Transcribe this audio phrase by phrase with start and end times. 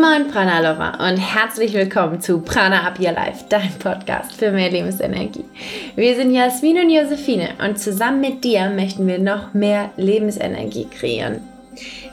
[0.00, 4.70] Moin Prana Lover und herzlich willkommen zu Prana Up Your Life, dein Podcast für mehr
[4.70, 5.44] Lebensenergie.
[5.94, 11.40] Wir sind Jasmin und Josephine und zusammen mit dir möchten wir noch mehr Lebensenergie kreieren.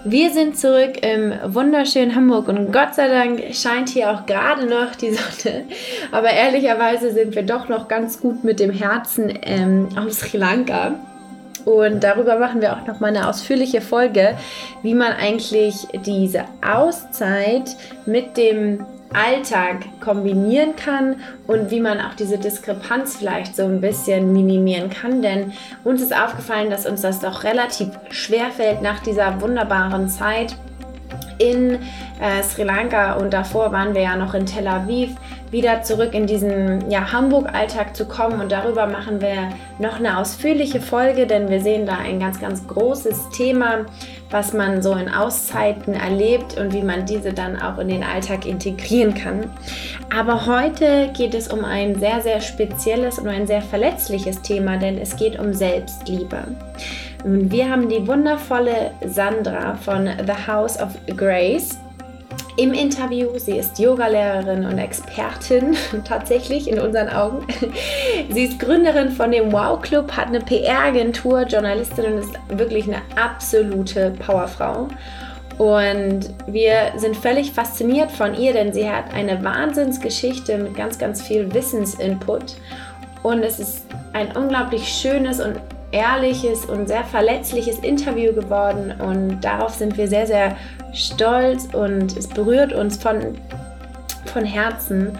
[0.04, 4.94] Wir sind zurück im wunderschönen Hamburg und Gott sei Dank scheint hier auch gerade noch
[4.96, 5.64] die Sonne.
[6.12, 10.96] Aber ehrlicherweise sind wir doch noch ganz gut mit dem Herzen ähm, auf Sri Lanka.
[11.68, 14.38] Und darüber machen wir auch noch mal eine ausführliche Folge,
[14.84, 22.38] wie man eigentlich diese Auszeit mit dem Alltag kombinieren kann und wie man auch diese
[22.38, 25.22] Diskrepanz vielleicht so ein bisschen minimieren kann.
[25.22, 25.52] Denn
[25.84, 30.56] uns ist aufgefallen, dass uns das doch relativ schwer fällt nach dieser wunderbaren Zeit
[31.38, 31.80] in
[32.22, 35.16] äh, Sri Lanka und davor waren wir ja noch in Tel Aviv,
[35.52, 38.40] wieder zurück in diesen ja, Hamburg-Alltag zu kommen.
[38.40, 42.68] Und darüber machen wir noch eine ausführliche Folge, denn wir sehen da ein ganz, ganz
[42.68, 43.86] großes Thema,
[44.30, 48.46] was man so in Auszeiten erlebt und wie man diese dann auch in den Alltag
[48.46, 49.50] integrieren kann.
[50.16, 54.98] Aber heute geht es um ein sehr, sehr spezielles und ein sehr verletzliches Thema, denn
[54.98, 56.44] es geht um Selbstliebe.
[57.24, 61.78] Wir haben die wundervolle Sandra von The House of Grace
[62.58, 63.30] im Interview.
[63.38, 67.48] Sie ist Yogalehrerin und Expertin, tatsächlich in unseren Augen.
[68.30, 73.02] Sie ist Gründerin von dem Wow Club, hat eine PR-Agentur, Journalistin und ist wirklich eine
[73.16, 74.90] absolute Powerfrau.
[75.58, 81.22] Und wir sind völlig fasziniert von ihr, denn sie hat eine Wahnsinnsgeschichte mit ganz, ganz
[81.22, 82.58] viel Wissensinput.
[83.24, 85.56] Und es ist ein unglaublich schönes und
[85.92, 90.58] ehrliches und sehr verletzliches Interview geworden und darauf sind wir sehr, sehr
[90.94, 93.38] stolz und es berührt uns von,
[94.26, 95.18] von Herzen.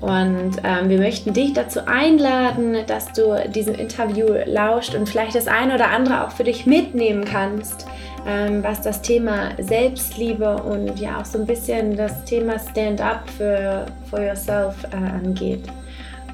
[0.00, 5.46] Und ähm, wir möchten dich dazu einladen, dass du diesem Interview lauscht und vielleicht das
[5.46, 7.86] eine oder andere auch für dich mitnehmen kannst,
[8.26, 13.86] ähm, was das Thema Selbstliebe und ja auch so ein bisschen das Thema Stand-up für
[14.10, 15.64] for yourself äh, angeht.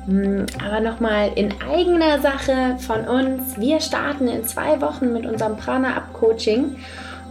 [0.06, 3.56] Hm, aber nochmal in eigener Sache von uns.
[3.60, 6.76] Wir starten in zwei Wochen mit unserem Prana-Up-Coaching.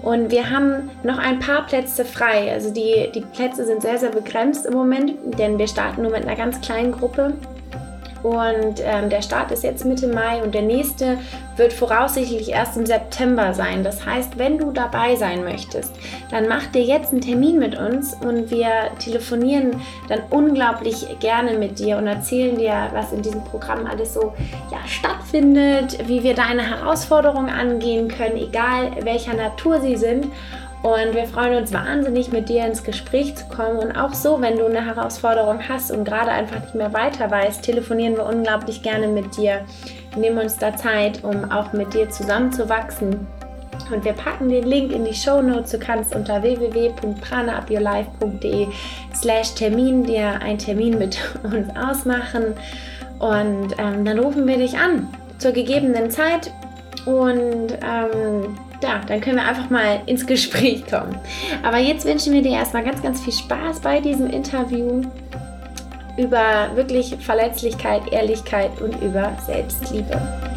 [0.02, 2.52] Und wir haben noch ein paar Plätze frei.
[2.52, 6.24] Also die, die Plätze sind sehr, sehr begrenzt im Moment, denn wir starten nur mit
[6.24, 7.34] einer ganz kleinen Gruppe.
[8.24, 11.18] Und ähm, der Start ist jetzt Mitte Mai und der nächste
[11.56, 13.84] wird voraussichtlich erst im September sein.
[13.84, 15.94] Das heißt, wenn du dabei sein möchtest,
[16.31, 18.69] dann mach dir jetzt einen Termin mit uns und wir
[19.00, 24.34] telefonieren dann unglaublich gerne mit dir und erzählen dir, was in diesem Programm alles so
[24.72, 30.28] ja, stattfindet, wie wir deine Herausforderungen angehen können, egal welcher Natur sie sind.
[30.82, 33.80] Und wir freuen uns wahnsinnig, mit dir ins Gespräch zu kommen.
[33.80, 37.64] Und auch so, wenn du eine Herausforderung hast und gerade einfach nicht mehr weiter weißt,
[37.64, 39.66] telefonieren wir unglaublich gerne mit dir.
[40.14, 43.28] Wir nehmen uns da Zeit, um auch mit dir zusammenzuwachsen.
[43.92, 45.72] Und wir packen den Link in die Show Notes.
[45.72, 48.68] Du kannst unter www.pranaupyourlife.de
[49.14, 52.56] slash Termin dir einen Termin mit uns ausmachen.
[53.20, 55.10] Und ähm, dann rufen wir dich an
[55.40, 56.54] zur gegebenen Zeit.
[57.06, 61.18] Und ähm, ja, dann können wir einfach mal ins Gespräch kommen.
[61.64, 65.02] Aber jetzt wünschen wir dir erstmal ganz, ganz viel Spaß bei diesem Interview
[66.18, 70.49] über wirklich Verletzlichkeit, Ehrlichkeit und über Selbstliebe.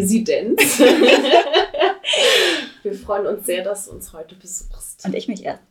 [0.00, 0.80] Prana-Residenz.
[2.82, 5.04] Wir freuen uns sehr, dass du uns heute besuchst.
[5.04, 5.62] Und ich mich erst.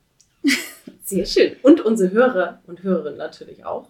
[1.04, 1.58] Sehr schön.
[1.64, 3.90] Und unsere Hörer und Hörerinnen natürlich auch.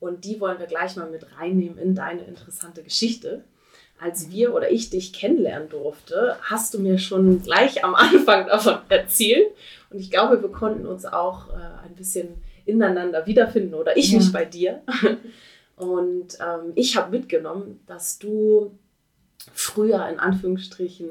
[0.00, 3.44] Und die wollen wir gleich mal mit reinnehmen in deine interessante Geschichte.
[3.98, 8.76] Als wir oder ich dich kennenlernen durfte, hast du mir schon gleich am Anfang davon
[8.88, 9.46] erzählt.
[9.90, 14.18] Und ich glaube, wir konnten uns auch äh, ein bisschen ineinander wiederfinden oder ich ja.
[14.18, 14.82] mich bei dir.
[15.76, 18.76] Und ähm, ich habe mitgenommen, dass du
[19.52, 21.08] früher in Anführungsstrichen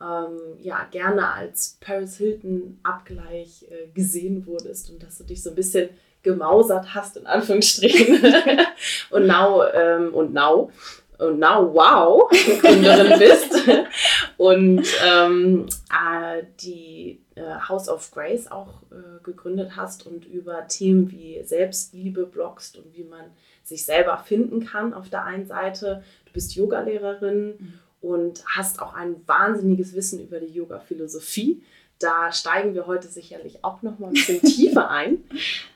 [0.00, 5.50] ähm, ja gerne als Paris Hilton Abgleich äh, gesehen wurdest und dass du dich so
[5.50, 5.88] ein bisschen
[6.22, 8.20] gemausert hast in Anführungsstrichen.
[9.10, 10.70] Und now ähm, und now
[11.18, 12.28] und now wow
[12.60, 13.62] Gründerin bist.
[14.36, 21.42] Und ähm, äh, die House of Grace auch äh, gegründet hast und über Themen wie
[21.44, 23.24] Selbstliebe blogst und wie man
[23.62, 26.02] sich selber finden kann auf der einen Seite.
[26.24, 27.72] Du bist Yogalehrerin mhm.
[28.00, 31.62] und hast auch ein wahnsinniges Wissen über die Yoga-Philosophie.
[31.98, 35.24] Da steigen wir heute sicherlich auch noch mal ein bisschen tiefer ein.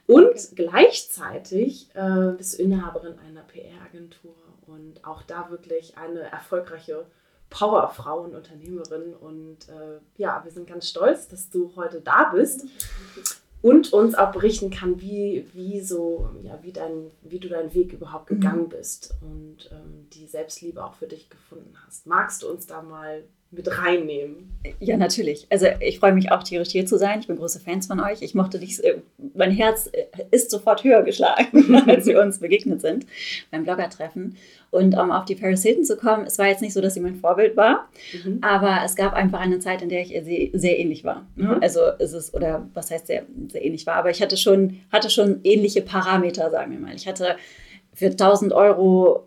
[0.07, 4.35] Und gleichzeitig äh, bist du Inhaberin einer PR-Agentur
[4.67, 7.07] und auch da wirklich eine erfolgreiche
[7.51, 9.15] Powerfrau und Unternehmerin.
[9.15, 12.67] Und äh, ja, wir sind ganz stolz, dass du heute da bist
[13.63, 17.93] und uns auch berichten kann, wie, wie, so, ja, wie, dein, wie du deinen Weg
[17.93, 18.41] überhaupt mhm.
[18.41, 22.07] gegangen bist und ähm, die Selbstliebe auch für dich gefunden hast.
[22.07, 24.51] Magst du uns da mal mit reinnehmen.
[24.79, 25.47] Ja, natürlich.
[25.51, 27.21] Also ich freue mich auch tierisch hier zu sein.
[27.21, 28.21] Ich bin große Fans von euch.
[28.21, 28.99] Ich mochte dich, äh,
[29.35, 33.07] mein Herz äh, ist sofort höher geschlagen, als wir uns begegnet sind
[33.51, 34.37] beim Bloggertreffen.
[34.71, 37.01] Und um auf die Paris Hilton zu kommen, es war jetzt nicht so, dass sie
[37.01, 37.89] mein Vorbild war,
[38.25, 38.39] mhm.
[38.43, 40.23] aber es gab einfach eine Zeit, in der ich ihr
[40.53, 41.27] sehr, ähnlich war.
[41.35, 41.59] Mhm.
[41.61, 45.11] Also ist es, oder was heißt sehr, sehr ähnlich war, aber ich hatte schon, hatte
[45.11, 46.95] schon ähnliche Parameter, sagen wir mal.
[46.95, 47.37] Ich hatte
[47.95, 49.27] für 1000 Euro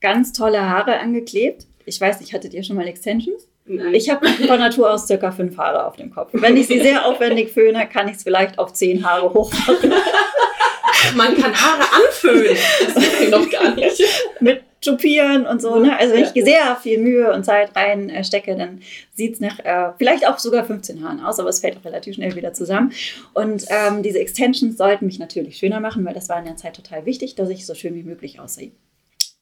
[0.00, 3.48] ganz tolle Haare angeklebt ich weiß nicht, hattet ihr schon mal Extensions?
[3.64, 3.94] Nein.
[3.94, 6.30] Ich habe von Natur aus circa fünf Haare auf dem Kopf.
[6.32, 9.92] Wenn ich sie sehr aufwendig föhne, kann ich es vielleicht auf zehn Haare hochmachen.
[11.16, 12.56] Man kann Haare anföhnen.
[12.84, 14.02] Das wissen ich noch gar nicht.
[14.40, 15.76] Mit Tupieren und so.
[15.76, 15.96] Ne?
[15.96, 18.80] Also wenn ich sehr viel Mühe und Zeit reinstecke, dann
[19.14, 22.16] sieht es nach äh, vielleicht auch sogar 15 Haaren aus, aber es fällt auch relativ
[22.16, 22.92] schnell wieder zusammen.
[23.32, 26.74] Und ähm, diese Extensions sollten mich natürlich schöner machen, weil das war in der Zeit
[26.74, 28.72] total wichtig, dass ich so schön wie möglich aussehe.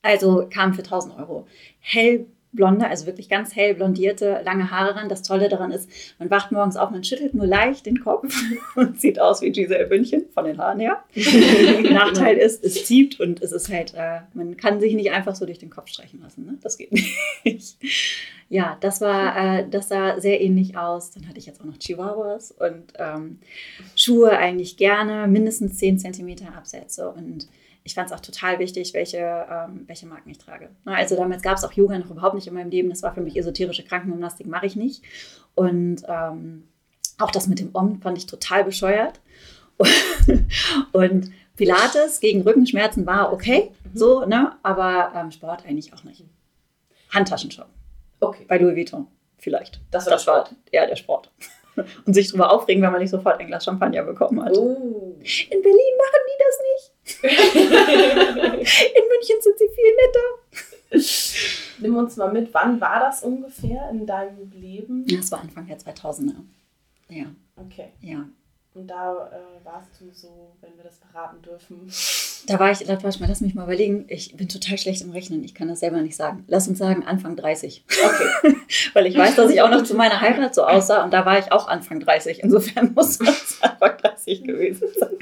[0.03, 1.47] Also kam für 1000 Euro
[1.81, 5.09] hellblonde, also wirklich ganz hell blondierte, lange Haare ran.
[5.09, 8.35] Das Tolle daran ist, man wacht morgens auf, man schüttelt nur leicht den Kopf
[8.77, 11.05] und sieht aus wie Giselle Bündchen von den Haaren her.
[11.91, 15.45] Nachteil ist, es zieht und es ist halt, äh, man kann sich nicht einfach so
[15.45, 16.47] durch den Kopf streichen lassen.
[16.47, 16.59] Ne?
[16.63, 17.77] Das geht nicht.
[18.53, 21.13] Ja, das war, äh, das sah sehr ähnlich aus.
[21.13, 23.39] Dann hatte ich jetzt auch noch Chihuahuas und ähm,
[23.95, 27.47] Schuhe eigentlich gerne, mindestens 10 cm Absätze und
[27.83, 30.71] ich fand es auch total wichtig, welche, ähm, welche Marken ich trage.
[30.85, 32.91] Also damals gab es auch Yoga noch überhaupt nicht in meinem Leben.
[32.91, 35.03] Das war für mich esoterische Krankengymnastik, mache ich nicht.
[35.55, 36.69] Und ähm,
[37.19, 39.21] auch das mit dem Om fand ich total bescheuert.
[40.93, 43.97] und Pilates gegen Rückenschmerzen war okay, mhm.
[43.97, 44.53] so, ne?
[44.63, 46.25] aber ähm, Sport eigentlich auch nicht.
[47.11, 47.67] Handtaschen schon.
[48.21, 48.45] Okay.
[48.47, 49.07] Bei Louis Vuitton,
[49.39, 49.81] vielleicht.
[49.91, 50.55] Das war das der Sport.
[50.73, 51.31] Ja, der Sport.
[52.05, 54.57] Und sich darüber aufregen, wenn man nicht sofort ein Glas Champagner bekommen hat.
[54.57, 55.17] Oh.
[55.19, 56.70] In Berlin machen die das nicht.
[57.23, 57.31] In
[59.09, 60.29] München sind sie viel netter.
[61.79, 65.05] Nimm uns mal mit, wann war das ungefähr in deinem Leben?
[65.09, 66.37] Ja, das war Anfang der 2000er.
[67.09, 67.27] Ja.
[67.57, 67.89] Okay.
[68.01, 68.27] Ja.
[68.75, 71.91] Und da äh, warst du so, wenn wir das verraten dürfen.
[72.47, 74.05] Da war ich, warte mal, lass mich mal überlegen.
[74.09, 75.43] Ich bin total schlecht im Rechnen.
[75.43, 76.45] Ich kann das selber nicht sagen.
[76.47, 77.85] Lass uns sagen, Anfang 30.
[77.89, 78.57] Okay.
[78.93, 81.39] Weil ich weiß, dass ich auch noch zu meiner Heirat so aussah und da war
[81.39, 82.43] ich auch Anfang 30.
[82.43, 85.17] Insofern muss das Anfang 30 gewesen sein.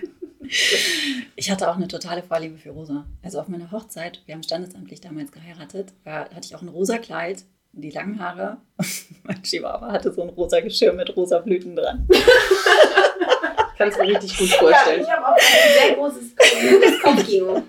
[1.36, 3.06] Ich hatte auch eine totale Vorliebe für rosa.
[3.22, 6.98] Also auf meiner Hochzeit, wir haben standesamtlich damals geheiratet, war, hatte ich auch ein rosa
[6.98, 8.58] Kleid, die langen Haare.
[9.24, 12.08] mein Chihuahua hatte so ein rosa Geschirr mit rosa Blüten dran.
[13.76, 15.02] Kannst du mir richtig gut vorstellen.
[15.02, 17.62] Ja, ich habe auch ein sehr großes Kopfkino.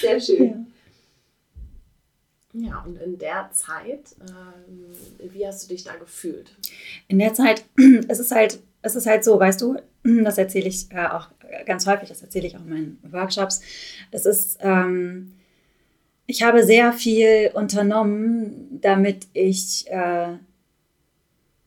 [0.00, 0.66] Sehr schön.
[2.52, 2.68] Ja.
[2.68, 2.84] ja.
[2.86, 6.50] und in der Zeit, äh, wie hast du dich da gefühlt?
[7.08, 7.64] In der Zeit,
[8.08, 9.78] es ist halt, es ist halt so, weißt du,
[10.24, 11.28] das erzähle ich äh, auch
[11.66, 13.60] ganz häufig, das erzähle ich auch in meinen Workshops.
[14.10, 15.34] Es ist, ähm,
[16.26, 20.36] ich habe sehr viel unternommen, damit ich, äh,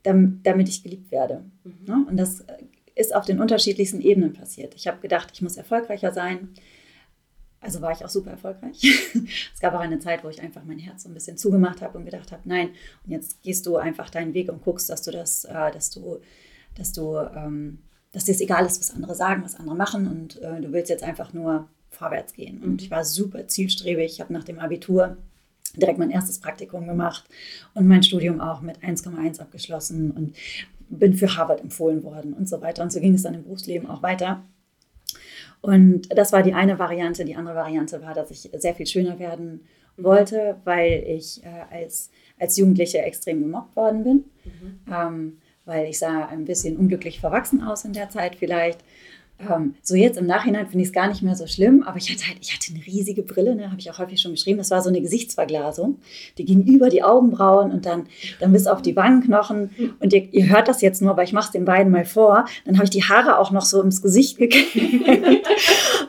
[0.04, 1.44] damit, damit ich geliebt werde.
[1.64, 1.86] Mhm.
[1.86, 2.06] Ne?
[2.10, 2.46] Und das
[2.96, 4.74] ist auf den unterschiedlichsten Ebenen passiert.
[4.76, 6.50] Ich habe gedacht, ich muss erfolgreicher sein.
[7.60, 8.84] Also war ich auch super erfolgreich.
[9.54, 11.98] es gab auch eine Zeit, wo ich einfach mein Herz so ein bisschen zugemacht habe
[11.98, 12.70] und gedacht habe, nein,
[13.06, 16.20] und jetzt gehst du einfach deinen Weg und guckst, dass du das, äh, dass du,
[16.76, 17.80] dass du, ähm,
[18.14, 20.90] dass dir es egal ist, was andere sagen, was andere machen und äh, du willst
[20.90, 22.64] jetzt einfach nur vorwärts gehen.
[22.64, 24.14] Und ich war super zielstrebig.
[24.14, 25.18] Ich habe nach dem Abitur
[25.76, 27.26] direkt mein erstes Praktikum gemacht
[27.74, 30.36] und mein Studium auch mit 1,1 abgeschlossen und
[30.90, 32.84] bin für Harvard empfohlen worden und so weiter.
[32.84, 34.44] Und so ging es dann im Berufsleben auch weiter.
[35.62, 37.26] Und das war die eine Variante.
[37.26, 39.62] Die andere Variante war, dass ich sehr viel schöner werden
[39.98, 44.26] wollte, weil ich äh, als, als Jugendliche extrem gemobbt worden bin.
[44.44, 44.80] Mhm.
[44.92, 48.80] Ähm, weil ich sah ein bisschen unglücklich verwachsen aus in der Zeit vielleicht.
[49.40, 52.12] Ähm, so jetzt im Nachhinein finde ich es gar nicht mehr so schlimm, aber ich
[52.12, 54.58] hatte halt, ich hatte eine riesige Brille, ne, habe ich auch häufig schon geschrieben.
[54.58, 56.00] Das war so eine Gesichtsverglasung.
[56.38, 58.06] Die ging über die Augenbrauen und dann,
[58.40, 59.96] dann bis auf die Wangenknochen.
[60.00, 62.46] Und ihr, ihr hört das jetzt nur, aber ich mache es den beiden mal vor.
[62.66, 65.48] Dann habe ich die Haare auch noch so ins Gesicht gekämmt.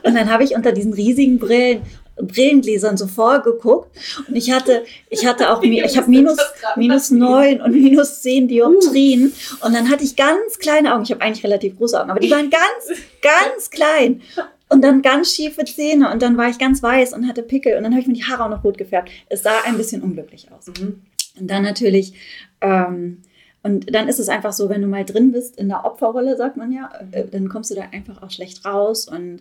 [0.03, 1.81] und dann habe ich unter diesen riesigen Brillen
[2.15, 3.95] Brillengläsern so vorgeguckt
[4.27, 6.37] und ich hatte, ich hatte auch, ich habe minus,
[6.75, 9.65] minus neun und minus zehn Dioptrien uh.
[9.65, 11.03] und dann hatte ich ganz kleine Augen.
[11.03, 14.21] Ich habe eigentlich relativ große Augen, aber die waren ganz, ganz klein
[14.69, 17.83] und dann ganz schiefe Zähne und dann war ich ganz weiß und hatte Pickel und
[17.83, 19.09] dann habe ich mir die Haare auch noch rot gefärbt.
[19.29, 20.67] Es sah ein bisschen unglücklich aus.
[20.67, 21.01] Mhm.
[21.39, 22.13] Und dann natürlich
[22.61, 23.21] ähm,
[23.65, 26.55] und dann ist es einfach so, wenn du mal drin bist in der Opferrolle, sagt
[26.55, 29.07] man ja, äh, dann kommst du da einfach auch schlecht raus.
[29.07, 29.39] Und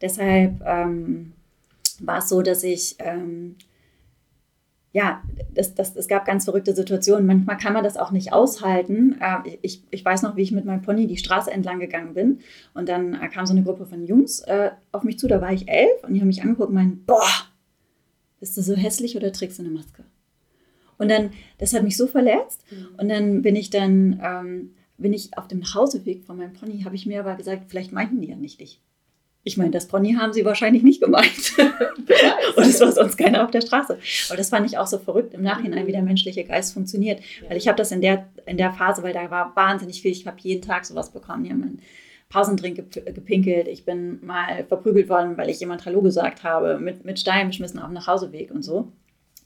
[0.00, 1.34] deshalb ähm,
[2.04, 3.56] war es so, dass ich ähm,
[4.96, 5.22] ja,
[5.52, 7.26] das, das, es gab ganz verrückte Situationen.
[7.26, 9.20] Manchmal kann man das auch nicht aushalten.
[9.20, 12.40] Äh, ich, ich weiß noch, wie ich mit meinem Pony die Straße entlang gegangen bin.
[12.72, 15.28] Und dann äh, kam so eine Gruppe von Jungs äh, auf mich zu.
[15.28, 17.28] Da war ich elf und die haben mich angeguckt und meinen, boah,
[18.40, 20.02] bist du so hässlich oder trägst du eine Maske?
[20.96, 22.64] Und dann, das hat mich so verletzt.
[22.70, 22.88] Mhm.
[22.96, 26.96] Und dann bin ich dann, ähm, bin ich auf dem Nachhauseweg von meinem Pony, habe
[26.96, 28.80] ich mir aber gesagt, vielleicht meinten die ja nicht dich.
[29.46, 31.52] Ich meine, das Pony haben sie wahrscheinlich nicht gemeint.
[32.56, 33.96] und es war sonst keiner auf der Straße.
[34.28, 37.20] Aber das fand ich auch so verrückt im Nachhinein, wie der menschliche Geist funktioniert.
[37.46, 40.10] Weil ich habe das in der, in der Phase, weil da war wahnsinnig viel.
[40.10, 41.44] Ich habe jeden Tag sowas bekommen.
[41.44, 41.82] Die haben einen
[42.28, 43.68] Pausendrink gepinkelt.
[43.68, 47.78] Ich bin mal verprügelt worden, weil ich jemand Hallo gesagt habe, mit, mit Steinen beschmissen
[47.78, 48.90] auf dem Nachhauseweg und so.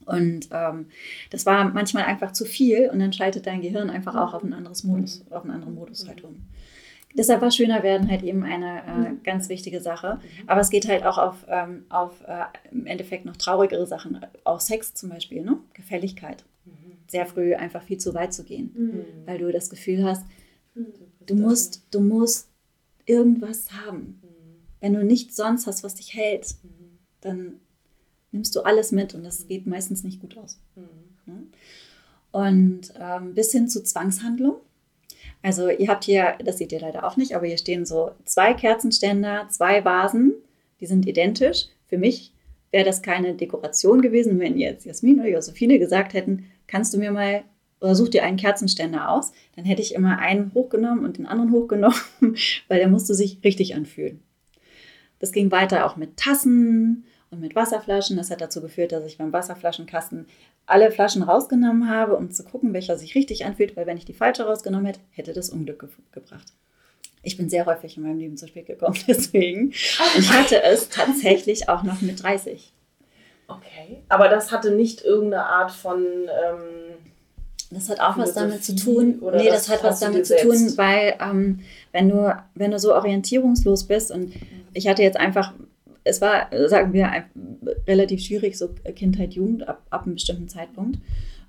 [0.07, 0.87] Und ähm,
[1.29, 4.55] das war manchmal einfach zu viel und dann schaltet dein Gehirn einfach auch auf ein
[4.55, 6.37] anderes Modus, auf einen anderen Modus halt um.
[7.15, 9.23] Deshalb war schöner werden halt eben eine äh, mhm.
[9.25, 10.21] ganz wichtige Sache.
[10.23, 10.49] Mhm.
[10.49, 14.21] Aber es geht halt auch auf, ähm, auf äh, im Endeffekt noch traurigere Sachen.
[14.45, 15.59] Auch Sex zum Beispiel, ne?
[15.75, 16.45] Gefälligkeit.
[16.65, 16.73] Mhm.
[17.09, 18.73] Sehr früh einfach viel zu weit zu gehen.
[18.77, 19.27] Mhm.
[19.27, 20.25] Weil du das Gefühl hast,
[21.27, 22.49] du musst, du musst
[23.07, 24.23] irgendwas haben.
[24.81, 26.55] Wenn du nichts sonst hast, was dich hält,
[27.21, 27.61] dann
[28.31, 30.59] nimmst du alles mit und das geht meistens nicht gut aus.
[31.27, 31.43] Ne?
[32.33, 34.61] Und ähm, bis hin zu Zwangshandlung
[35.43, 38.55] also ihr habt hier, das seht ihr leider auch nicht, aber hier stehen so zwei
[38.55, 40.35] Kerzenständer, zwei Vasen,
[40.81, 41.67] die sind identisch.
[41.87, 42.33] Für mich
[42.71, 47.11] wäre das keine Dekoration gewesen, wenn jetzt Jasmin oder Josephine gesagt hätten, kannst du mir
[47.11, 47.43] mal
[47.81, 51.51] oder such dir einen Kerzenständer aus, dann hätte ich immer einen hochgenommen und den anderen
[51.53, 51.97] hochgenommen,
[52.69, 54.23] weil der musste sich richtig anfühlen.
[55.19, 58.17] Das ging weiter auch mit Tassen und mit Wasserflaschen.
[58.17, 60.27] Das hat dazu geführt, dass ich beim Wasserflaschenkasten
[60.67, 64.13] alle Flaschen rausgenommen habe, um zu gucken, welcher sich richtig anfühlt, weil wenn ich die
[64.13, 66.53] falsche rausgenommen hätte, hätte das Unglück ge gebracht.
[67.23, 69.71] Ich bin sehr häufig in meinem Leben zu spät gekommen, deswegen.
[69.71, 72.73] Ich hatte es tatsächlich auch noch mit 30.
[73.49, 76.03] Okay, aber das hatte nicht irgendeine Art von...
[76.03, 76.95] Ähm,
[77.73, 79.21] das hat auch was damit zu tun.
[79.21, 81.61] Oder nee, das, das hat was damit zu tun, weil ähm,
[81.93, 84.35] wenn, du, wenn du so orientierungslos bist und
[84.73, 85.53] ich hatte jetzt einfach
[86.05, 87.25] es war, sagen wir,
[87.87, 90.99] relativ schwierig, so Kindheit, Jugend ab, ab einem bestimmten Zeitpunkt.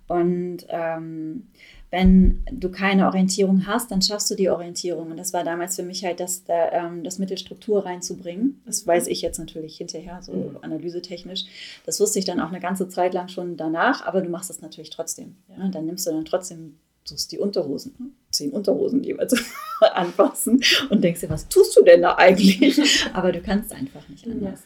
[0.08, 1.48] Und ähm,
[1.90, 5.12] wenn du keine Orientierung hast, dann schaffst du die Orientierung.
[5.12, 8.62] Und das war damals für mich halt das, der, ähm, das Mittel, Struktur reinzubringen.
[8.66, 10.58] Das weiß ich jetzt natürlich hinterher, so mhm.
[10.62, 11.46] analysetechnisch.
[11.86, 14.62] Das wusste ich dann auch eine ganze Zeit lang schon danach, aber du machst es
[14.62, 15.36] natürlich trotzdem.
[15.50, 15.68] Ja?
[15.70, 18.06] Dann nimmst du dann trotzdem suchst die Unterhosen, ne?
[18.32, 19.34] zehn Unterhosen jeweils
[19.94, 23.06] anfassen und denkst dir, was tust du denn da eigentlich?
[23.14, 24.64] Aber du kannst einfach nicht anders.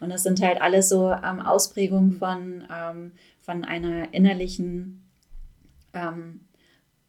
[0.00, 5.04] Und das sind halt alles so ähm, Ausprägungen von, ähm, von einer innerlichen,
[5.92, 6.40] ähm,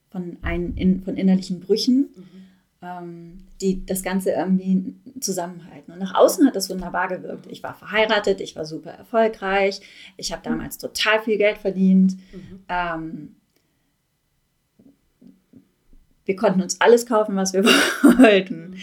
[0.10, 2.46] von, ein, in, von innerlichen Brüchen, mhm.
[2.82, 5.94] Ähm, die das Ganze irgendwie zusammenhalten.
[5.94, 7.48] Und nach außen hat das wunderbar gewirkt.
[7.50, 9.79] Ich war verheiratet, ich war super erfolgreich,
[10.17, 12.15] ich habe damals total viel Geld verdient.
[12.34, 13.36] Mhm ähm,
[16.25, 17.63] wir konnten uns alles kaufen, was wir
[18.20, 18.72] wollten.
[18.72, 18.77] Mhm.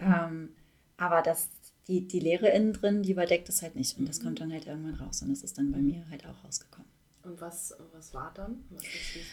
[0.00, 0.48] Ähm,
[0.96, 1.48] aber das,
[1.88, 3.98] die, die Leere innen drin, die überdeckt es halt nicht.
[3.98, 5.22] Und das kommt dann halt irgendwann raus.
[5.22, 6.88] Und das ist dann bei mir halt auch rausgekommen.
[7.22, 8.64] Und was, was war dann?
[8.70, 8.84] Was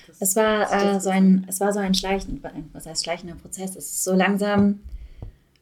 [0.07, 3.75] das, es, war, äh, so ein, es war so ein schleichender, was heißt schleichender Prozess.
[3.75, 4.79] Es ist so langsam,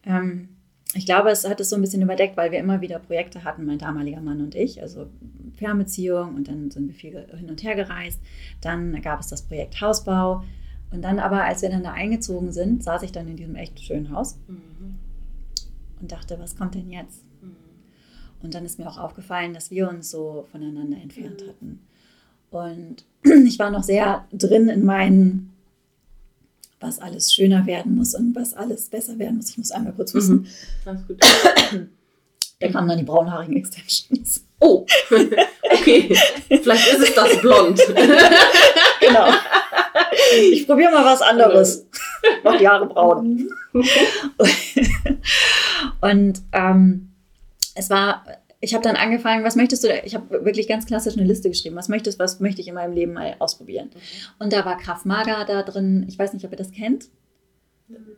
[0.05, 0.47] ähm,
[0.93, 3.65] ich glaube, es hat es so ein bisschen überdeckt, weil wir immer wieder Projekte hatten,
[3.65, 5.07] mein damaliger Mann und ich, also
[5.57, 8.19] Fernbeziehung und dann sind wir viel hin und her gereist.
[8.61, 10.43] Dann gab es das Projekt Hausbau.
[10.91, 13.79] Und dann aber, als wir dann da eingezogen sind, saß ich dann in diesem echt
[13.79, 14.95] schönen Haus mhm.
[16.01, 17.23] und dachte, was kommt denn jetzt?
[17.41, 17.55] Mhm.
[18.43, 21.47] Und dann ist mir auch aufgefallen, dass wir uns so voneinander entfernt mhm.
[21.49, 21.79] hatten.
[22.51, 23.05] Und
[23.47, 25.53] ich war noch sehr drin in meinen,
[26.81, 29.51] was alles schöner werden muss und was alles besser werden muss.
[29.51, 30.41] Ich muss einmal kurz wissen.
[30.41, 30.47] Mhm.
[30.85, 31.19] Ganz gut.
[32.61, 34.45] Da kamen dann die braunhaarigen Extensions.
[34.59, 34.85] Oh,
[35.63, 36.15] okay.
[36.47, 37.81] Vielleicht ist es das Blond.
[39.01, 39.29] genau.
[40.51, 41.87] Ich probiere mal was anderes.
[42.43, 43.49] Noch Jahre braun.
[46.01, 47.09] und ähm,
[47.75, 48.25] es war,
[48.59, 51.75] ich habe dann angefangen, was möchtest du, ich habe wirklich ganz klassisch eine Liste geschrieben,
[51.75, 53.89] was möchtest, was möchte ich in meinem Leben mal ausprobieren.
[54.39, 57.09] Und da war Krav Maga da drin, ich weiß nicht, ob ihr das kennt.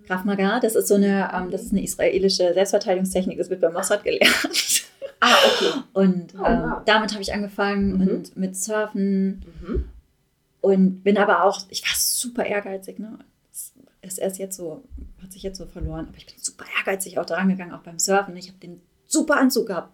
[0.07, 3.69] Krav Maga, das ist so eine, ähm, das ist eine israelische Selbstverteidigungstechnik, das wird bei
[3.69, 4.83] Mossad gelernt.
[5.19, 5.79] Ah, okay.
[5.93, 8.01] Und oh, ähm, damit habe ich angefangen mhm.
[8.01, 9.85] und mit Surfen mhm.
[10.63, 13.19] Und bin aber auch, ich war super ehrgeizig, ne?
[14.01, 14.85] Das ist jetzt so,
[15.21, 17.99] hat sich jetzt so verloren, aber ich bin super ehrgeizig auch daran gegangen, auch beim
[17.99, 18.37] Surfen.
[18.37, 19.91] Ich habe den super Anzug gehabt.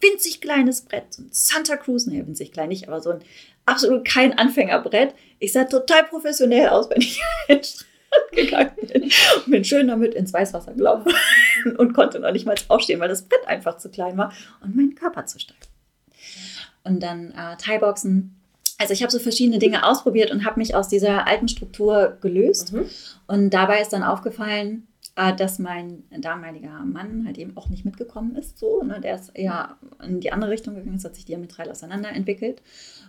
[0.00, 3.20] winzig kleines Brett, so ein Santa Cruz, naja, winzig klein nicht, aber so ein
[3.66, 5.14] absolut kein Anfängerbrett.
[5.38, 10.14] Ich sah total professionell aus, wenn ich in den gegangen bin und bin schön damit
[10.14, 11.12] ins Weißwasser gelaufen
[11.76, 14.94] und konnte noch nicht mal aufstehen, weil das Brett einfach zu klein war und mein
[14.94, 15.58] Körper zu stark.
[16.84, 18.39] Und dann äh, Thai-Boxen.
[18.80, 22.72] Also ich habe so verschiedene Dinge ausprobiert und habe mich aus dieser alten Struktur gelöst.
[22.72, 22.86] Mhm.
[23.26, 28.36] Und dabei ist dann aufgefallen, äh, dass mein damaliger Mann halt eben auch nicht mitgekommen
[28.36, 28.58] ist.
[28.58, 28.98] So, ne?
[29.02, 32.62] Der ist eher in die andere Richtung gegangen, es hat sich diametral auseinanderentwickelt.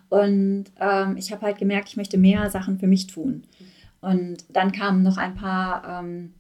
[0.10, 3.44] Und ähm, ich habe halt gemerkt, ich möchte mehr Sachen für mich tun.
[4.01, 6.34] Und dann kamen noch ein paar ähm,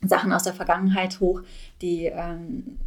[0.00, 1.42] Sachen aus der Vergangenheit hoch,
[1.82, 2.78] die ähm,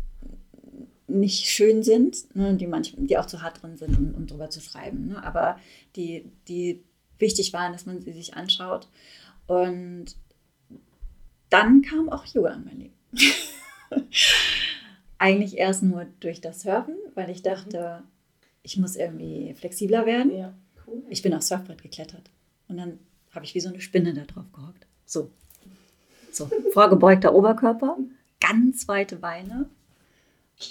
[1.10, 4.50] nicht schön sind, ne, die, manchmal, die auch zu hart drin sind, um, um drüber
[4.50, 5.08] zu schreiben.
[5.08, 5.60] Ne, aber
[5.96, 6.84] die, die
[7.18, 8.88] wichtig waren, dass man sie sich anschaut.
[9.48, 10.16] Und
[11.50, 12.94] dann kam auch Yoga in mein Leben.
[15.18, 18.04] Eigentlich erst nur durch das Surfen, weil ich dachte,
[18.64, 20.36] ich muss irgendwie flexibler werden.
[20.36, 20.54] Ja,
[20.88, 21.04] cool.
[21.10, 22.30] Ich bin aufs Surfbrett geklettert.
[22.68, 23.00] Und dann
[23.32, 24.86] habe ich wie so eine Spinne da drauf gehockt.
[25.06, 25.32] So.
[26.32, 27.98] So, vorgebeugter Oberkörper,
[28.40, 29.68] ganz weite Beine.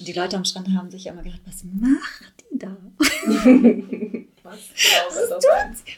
[0.00, 2.76] Die Leute am Strand haben sich immer gedacht, was macht die da?
[4.45, 5.45] Was genau ist das?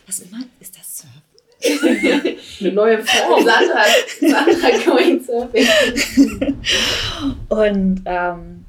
[0.06, 1.22] Was, was macht, ist das Surfen?
[2.60, 3.44] Eine neue Form.
[3.44, 3.84] Sandra,
[4.20, 5.66] Sandra going surfing.
[7.48, 8.64] Und ähm,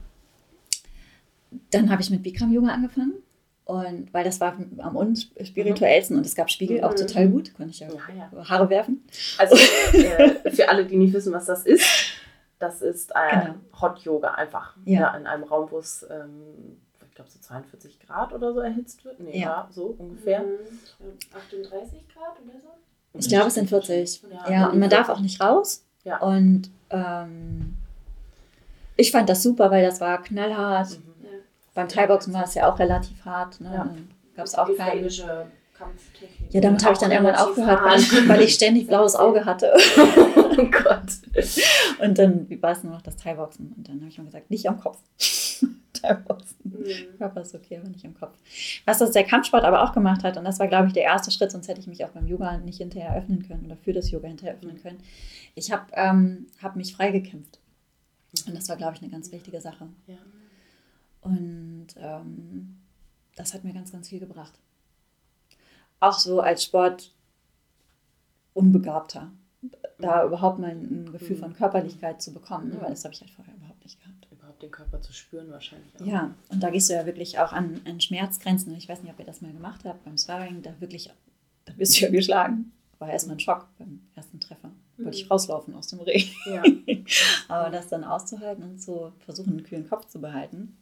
[1.71, 3.13] dann habe ich mit Bikram Yoga angefangen.
[3.65, 6.97] Und weil das war am unspirituellsten und es gab Spiegel auch Mhm.
[6.97, 7.87] total gut, konnte ich ja.
[8.49, 9.01] Haare werfen.
[9.37, 11.85] Also äh, für alle, die nicht wissen, was das ist,
[12.61, 13.55] das ist äh, Genau.
[13.81, 14.75] Hot Yoga einfach.
[14.85, 15.01] Ja.
[15.01, 15.17] Ja.
[15.17, 19.19] in einem Raum, wo es, ähm, ich glaube, so 42 Grad oder so erhitzt wird.
[19.19, 19.47] Nee, Ja.
[19.47, 20.43] ja, so ungefähr.
[21.35, 22.67] 38 Grad oder so?
[23.13, 24.23] Ich glaube, es sind 40.
[24.31, 25.15] Ja, Ja, und man darf 40.
[25.15, 25.85] auch nicht raus.
[26.03, 26.19] Ja.
[26.19, 27.77] Und ähm,
[28.95, 30.91] ich fand das super, weil das war knallhart.
[30.91, 31.03] Mhm.
[31.73, 33.59] Beim Thai-Boxen war es ja auch relativ hart.
[33.61, 33.95] Ne?
[34.35, 35.09] Gab es auch keinen.
[35.81, 36.53] Kampftechnik.
[36.53, 39.73] Ja, damit habe ich dann irgendwann aufgehört, weil, weil ich ständig blaues Auge hatte.
[40.53, 41.13] Oh Gott.
[42.01, 43.73] Und dann war es nur noch das Thai-Boxen.
[43.77, 44.99] Und dann habe ich mir gesagt, nicht am Kopf.
[45.93, 46.57] Thai-Boxen.
[46.63, 47.17] Mhm.
[47.17, 48.37] Körper ist okay, aber nicht am Kopf.
[48.83, 51.31] Was das der Kampfsport aber auch gemacht hat, und das war, glaube ich, der erste
[51.31, 54.11] Schritt, sonst hätte ich mich auch beim Yoga nicht hinterher öffnen können oder für das
[54.11, 54.99] Yoga hinterher öffnen können.
[55.55, 57.59] Ich habe ähm, hab mich freigekämpft.
[58.45, 59.87] Und das war, glaube ich, eine ganz wichtige Sache.
[60.07, 60.17] Ja.
[61.21, 62.77] Und ähm,
[63.37, 64.53] das hat mir ganz, ganz viel gebracht.
[66.01, 67.13] Auch so als Sport
[68.53, 69.31] unbegabter,
[69.99, 72.81] da überhaupt mal ein Gefühl von Körperlichkeit zu bekommen, ne?
[72.81, 74.27] weil das habe ich halt vorher überhaupt nicht gehabt.
[74.31, 75.93] Überhaupt den Körper zu spüren wahrscheinlich.
[76.01, 76.05] auch.
[76.05, 78.71] Ja, und da gehst du ja wirklich auch an, an Schmerzgrenzen.
[78.71, 81.11] Und ich weiß nicht, ob ihr das mal gemacht habt beim Sparring, da wirklich,
[81.65, 82.71] da bist du ja geschlagen.
[82.97, 84.71] War erstmal ein Schock beim ersten Treffer.
[84.97, 86.31] Wollte ich rauslaufen aus dem Regen.
[86.45, 86.63] Ja.
[87.47, 90.77] Aber das dann auszuhalten und zu versuchen, einen kühlen Kopf zu behalten,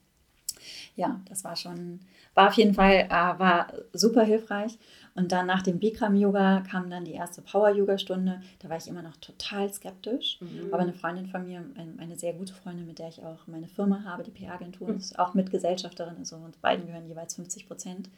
[0.95, 1.99] ja, das war schon,
[2.33, 4.77] war auf jeden Fall, äh, war super hilfreich.
[5.15, 8.41] Und dann nach dem Bikram-Yoga kam dann die erste Power-Yoga-Stunde.
[8.59, 10.37] Da war ich immer noch total skeptisch.
[10.41, 10.67] Mhm.
[10.71, 13.67] Aber eine Freundin von mir, ein- eine sehr gute Freundin, mit der ich auch meine
[13.67, 14.97] Firma habe, die PR-Agentur, Mhm.
[14.97, 16.15] ist auch Mitgesellschafterin.
[16.17, 18.09] Also uns beiden gehören jeweils 50 Prozent.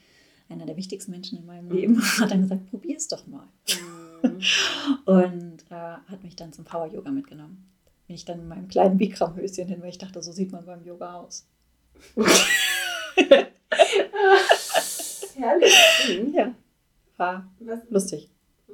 [0.49, 3.47] Einer der wichtigsten Menschen in meinem Leben hat dann gesagt, probier es doch mal.
[4.21, 4.41] Mhm.
[5.06, 7.67] Und äh, hat mich dann zum Power-Yoga mitgenommen.
[8.08, 10.84] Bin ich dann in meinem kleinen Bikram-Höschen hin, weil ich dachte, so sieht man beim
[10.84, 11.47] Yoga aus.
[15.36, 15.73] Herrlich.
[16.10, 16.34] Mhm.
[16.34, 16.54] Ja,
[17.21, 18.29] war Was, lustig.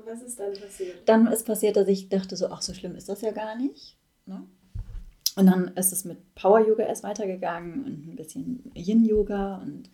[0.06, 1.08] was ist dann passiert?
[1.08, 3.96] Dann ist passiert, dass ich dachte so, ach, so schlimm ist das ja gar nicht.
[4.26, 4.42] Ne?
[5.36, 9.90] Und dann ist es mit Power-Yoga erst weitergegangen und ein bisschen Yin-Yoga und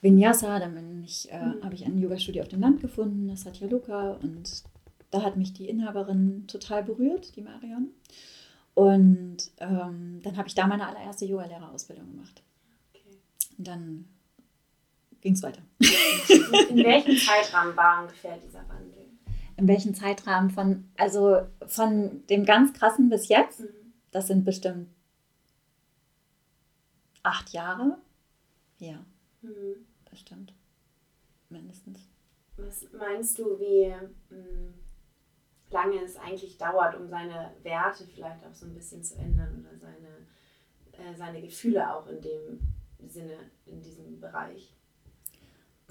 [0.00, 0.58] Vinyasa.
[0.58, 1.62] Dann bin ich, äh, Mhm.
[1.64, 4.12] habe ich ein Yoga-Studio auf dem Land gefunden, das hat ja Luca.
[4.22, 4.62] Und
[5.10, 7.88] da hat mich die Inhaberin total berührt, die Marion.
[8.74, 12.42] Und ähm, dann habe ich da meine allererste Yogalehrerausbildung gemacht.
[12.94, 13.16] Okay.
[13.58, 14.04] Und dann
[15.22, 15.62] ging es weiter.
[16.68, 19.06] In welchem Zeitrahmen war ungefähr dieser Wandel?
[19.56, 23.68] In welchem Zeitrahmen von, also von dem ganz krassen bis jetzt, Mhm.
[24.10, 24.88] das sind bestimmt
[27.22, 27.98] acht Jahre.
[28.78, 29.04] Ja,
[29.42, 29.86] Mhm.
[30.10, 30.52] bestimmt.
[31.48, 32.00] Mindestens.
[32.56, 33.88] Was meinst du, wie
[34.34, 34.72] mh,
[35.70, 39.78] lange es eigentlich dauert, um seine Werte vielleicht auch so ein bisschen zu ändern oder
[39.78, 40.26] seine,
[41.10, 44.74] äh, seine Gefühle auch in dem Sinne, in diesem Bereich?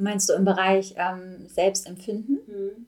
[0.01, 2.39] Meinst du im Bereich ähm, Selbstempfinden?
[2.47, 2.85] Mhm.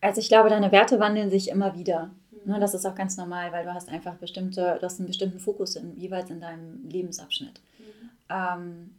[0.00, 2.10] Also ich glaube, deine Werte wandeln sich immer wieder.
[2.30, 2.52] Mhm.
[2.52, 5.38] Ne, das ist auch ganz normal, weil du hast einfach bestimmte, du hast einen bestimmten
[5.38, 7.60] Fokus in, jeweils in deinem Lebensabschnitt.
[7.78, 8.10] Mhm.
[8.30, 8.94] Ähm,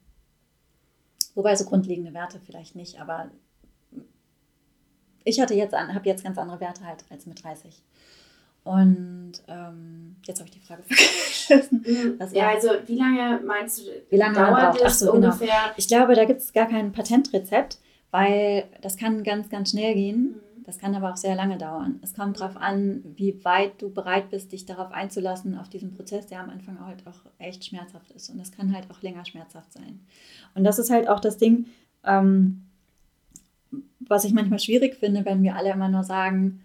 [1.36, 3.30] wobei so grundlegende Werte vielleicht nicht, aber
[5.24, 7.84] ich hatte jetzt, habe jetzt ganz andere Werte halt als mit 30.
[8.64, 11.86] Und ähm, jetzt habe ich die Frage vergessen.
[12.18, 15.48] Was ja, also wie lange meinst du, wie lange dauert das so, ungefähr?
[15.48, 15.74] Genau.
[15.78, 17.80] Ich glaube, da gibt es gar kein Patentrezept,
[18.12, 20.22] weil das kann ganz, ganz schnell gehen.
[20.22, 20.64] Mhm.
[20.66, 22.00] Das kann aber auch sehr lange dauern.
[22.04, 26.28] Es kommt darauf an, wie weit du bereit bist, dich darauf einzulassen, auf diesen Prozess,
[26.28, 28.30] der am Anfang halt auch echt schmerzhaft ist.
[28.30, 30.02] Und das kann halt auch länger schmerzhaft sein.
[30.54, 31.66] Und das ist halt auch das Ding,
[32.04, 32.68] ähm,
[34.00, 36.62] was ich manchmal schwierig finde, wenn wir alle immer nur sagen,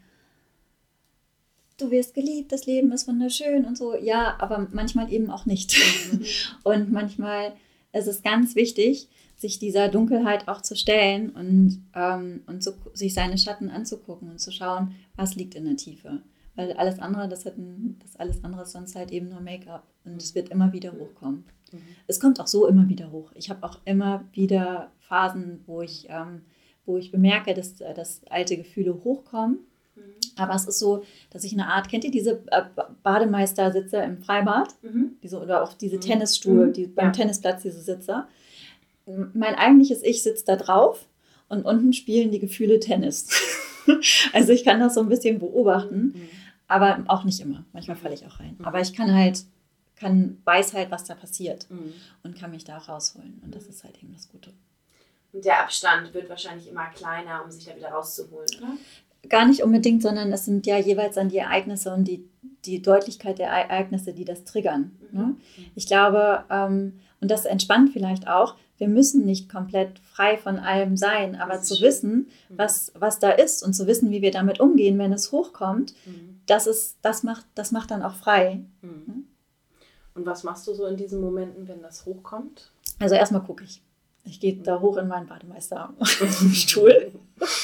[1.77, 3.97] du wirst geliebt, das Leben ist wunderschön und so.
[3.97, 5.77] Ja, aber manchmal eben auch nicht.
[6.13, 6.25] Mhm.
[6.65, 7.53] und manchmal
[7.93, 13.15] ist es ganz wichtig, sich dieser Dunkelheit auch zu stellen und, ähm, und so, sich
[13.15, 16.23] seine Schatten anzugucken und zu schauen, was liegt in der Tiefe.
[16.55, 19.85] Weil alles andere, das, hat ein, das alles andere ist sonst halt eben nur Make-up
[20.05, 21.45] und es wird immer wieder hochkommen.
[21.73, 21.79] Mhm.
[22.07, 23.33] Es kommt auch so immer wieder hoch.
[23.35, 26.43] Ich habe auch immer wieder Phasen, wo ich, ähm,
[26.87, 29.59] wo ich bemerke, dass, dass alte Gefühle hochkommen.
[30.37, 30.43] Mhm.
[30.43, 32.63] Aber es ist so, dass ich eine Art, kennt ihr diese äh,
[33.03, 34.69] Bademeistersitze im Freibad?
[34.83, 35.17] Mhm.
[35.23, 36.01] Diese, oder auch diese mhm.
[36.01, 36.73] Tennisstuhl, mhm.
[36.73, 37.13] die, beim ja.
[37.13, 38.27] Tennisplatz, diese Sitze
[39.07, 41.07] mein eigentliches Ich sitzt da drauf
[41.49, 43.29] und unten spielen die Gefühle Tennis.
[44.33, 46.29] also ich kann das so ein bisschen beobachten, mhm.
[46.69, 47.65] aber auch nicht immer.
[47.73, 48.57] Manchmal falle ich auch rein.
[48.59, 48.65] Mhm.
[48.65, 49.45] Aber ich kann halt,
[49.97, 51.93] kann, weiß halt, was da passiert mhm.
[52.23, 53.41] und kann mich da auch rausholen.
[53.45, 54.53] Und das ist halt eben das Gute.
[55.33, 58.77] Und der Abstand wird wahrscheinlich immer kleiner, um sich da wieder rauszuholen, oder?
[59.29, 62.29] Gar nicht unbedingt, sondern es sind ja jeweils dann die Ereignisse und die,
[62.65, 64.93] die Deutlichkeit der Ereignisse, die das triggern.
[65.13, 65.23] Ne?
[65.23, 65.37] Mhm.
[65.75, 70.97] Ich glaube, ähm, und das entspannt vielleicht auch, wir müssen nicht komplett frei von allem
[70.97, 72.59] sein, aber zu wissen, mhm.
[72.59, 76.41] was, was da ist und zu wissen, wie wir damit umgehen, wenn es hochkommt, mhm.
[76.47, 78.65] das, ist, das, macht, das macht dann auch frei.
[78.83, 79.27] Mhm.
[80.15, 82.73] Und was machst du so in diesen Momenten, wenn das hochkommt?
[82.99, 83.83] Also erstmal gucke ich.
[84.25, 87.13] Ich gehe da hoch in meinen Bademeisterstuhl.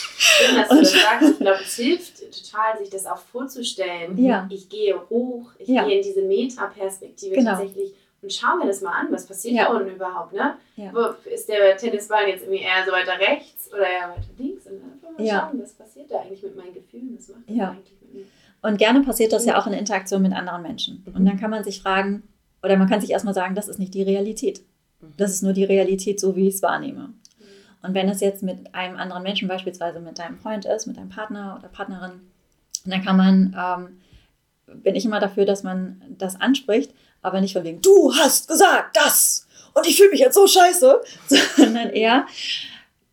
[0.57, 4.17] Hast du das sagst, ich glaube, es hilft total, sich das auch vorzustellen.
[4.23, 4.49] Ja.
[4.51, 5.85] Ich gehe hoch, ich ja.
[5.85, 7.53] gehe in diese Metaperspektive genau.
[7.53, 9.65] tatsächlich und schauen wir das mal an, was passiert ja.
[9.65, 10.57] da unten überhaupt, ne?
[10.77, 10.93] Ja.
[11.25, 14.67] Ist der Tennisball jetzt irgendwie eher so weiter rechts oder eher weiter links?
[14.67, 15.49] Und dann einfach mal ja.
[15.49, 17.71] schauen, was passiert da eigentlich mit meinen Gefühlen, was macht das ja.
[17.71, 18.25] eigentlich mit mir?
[18.63, 21.03] Und gerne passiert das ja auch in Interaktion mit anderen Menschen.
[21.07, 21.15] Mhm.
[21.15, 22.23] Und dann kann man sich fragen,
[22.63, 24.61] oder man kann sich erstmal sagen, das ist nicht die Realität.
[25.01, 25.15] Mhm.
[25.17, 27.15] Das ist nur die Realität, so wie ich es wahrnehme.
[27.83, 31.09] Und wenn es jetzt mit einem anderen Menschen, beispielsweise mit deinem Freund ist, mit deinem
[31.09, 32.21] Partner oder Partnerin,
[32.85, 37.65] dann kann man, ähm, bin ich immer dafür, dass man das anspricht aber nicht von
[37.65, 41.01] wegen, du hast gesagt das und ich fühle mich jetzt so scheiße,
[41.57, 42.27] sondern eher,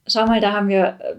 [0.07, 1.15] schau mal, da haben wir äh,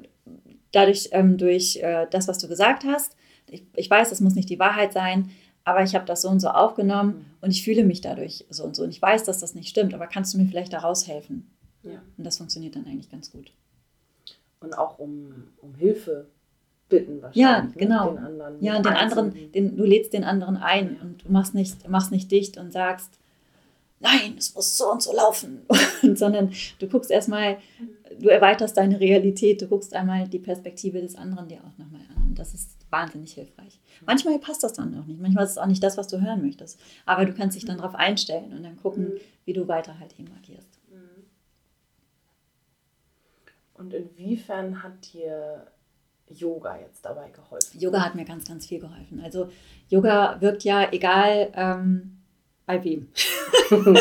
[0.72, 3.16] dadurch ähm, durch äh, das, was du gesagt hast,
[3.50, 5.30] ich, ich weiß, das muss nicht die Wahrheit sein,
[5.64, 8.74] aber ich habe das so und so aufgenommen und ich fühle mich dadurch so und
[8.74, 8.84] so.
[8.84, 11.50] Und ich weiß, dass das nicht stimmt, aber kannst du mir vielleicht da raushelfen?
[11.83, 12.03] Ja.
[12.17, 13.53] Und das funktioniert dann eigentlich ganz gut.
[14.61, 16.27] Und auch um, um Hilfe
[16.88, 17.37] bitten wahrscheinlich.
[17.37, 17.73] Ja, ne?
[17.77, 18.11] genau.
[18.11, 21.03] Den anderen ja, und den anderen, den, du lädst den anderen ein ja.
[21.03, 23.19] und du machst nicht, machst nicht dicht und sagst,
[24.01, 25.62] nein, es muss so und so laufen,
[26.14, 27.59] sondern du guckst erstmal,
[28.19, 32.29] du erweiterst deine Realität, du guckst einmal die Perspektive des anderen dir auch nochmal an
[32.29, 33.81] und das ist wahnsinnig hilfreich.
[34.07, 36.43] Manchmal passt das dann auch nicht, manchmal ist es auch nicht das, was du hören
[36.43, 39.21] möchtest, aber du kannst dich dann darauf einstellen und dann gucken, mhm.
[39.45, 40.69] wie du weiter halt eben agierst.
[40.91, 41.25] Mhm.
[43.79, 45.67] Und inwiefern hat dir
[46.29, 47.79] Yoga jetzt dabei geholfen?
[47.79, 49.21] Yoga hat mir ganz, ganz viel geholfen.
[49.23, 49.49] Also
[49.88, 52.19] Yoga wirkt ja egal ähm,
[52.67, 53.09] bei wem.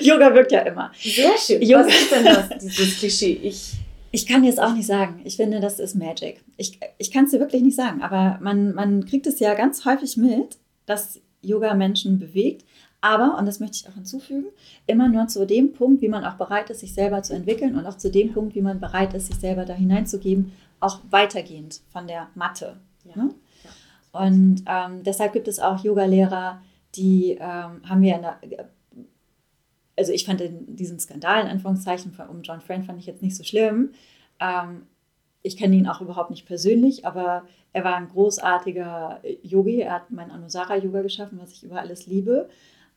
[0.00, 0.92] Yoga wirkt ja immer.
[0.98, 1.62] Sehr schön.
[1.62, 1.86] Yoga.
[1.86, 3.40] Was ist denn das, dieses Klischee?
[3.42, 3.74] Ich,
[4.10, 5.20] ich kann jetzt auch nicht sagen.
[5.24, 6.44] Ich finde, das ist Magic.
[6.56, 9.84] Ich, ich kann es dir wirklich nicht sagen, aber man, man kriegt es ja ganz
[9.84, 12.64] häufig mit, dass Yoga Menschen bewegt.
[13.04, 14.46] Aber, und das möchte ich auch hinzufügen,
[14.86, 17.84] immer nur zu dem Punkt, wie man auch bereit ist, sich selber zu entwickeln und
[17.84, 22.06] auch zu dem Punkt, wie man bereit ist, sich selber da hineinzugeben, auch weitergehend von
[22.06, 22.78] der Mathe.
[23.04, 23.22] Ja.
[23.22, 23.34] Ne?
[24.12, 26.62] Und ähm, deshalb gibt es auch Yoga-Lehrer,
[26.94, 28.40] die ähm, haben wir in der,
[29.98, 33.44] also ich fand diesen Skandal in Anführungszeichen um John Friend fand ich jetzt nicht so
[33.44, 33.90] schlimm.
[34.40, 34.86] Ähm,
[35.42, 37.42] ich kenne ihn auch überhaupt nicht persönlich, aber
[37.74, 39.82] er war ein großartiger Yogi.
[39.82, 42.48] Er hat mein Anusara-Yoga geschaffen, was ich über alles liebe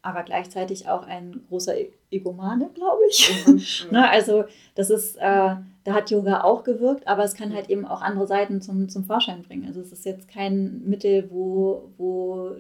[0.08, 3.30] aber gleichzeitig auch ein großer e-, Egomane, glaube ich.
[3.48, 3.92] Mhm.
[3.92, 7.86] ne, also das ist, äh, da hat Yoga auch gewirkt, aber es kann halt eben
[7.86, 9.66] auch andere Seiten zum, zum Vorschein bringen.
[9.68, 12.56] Also es ist jetzt kein Mittel, wo, wo,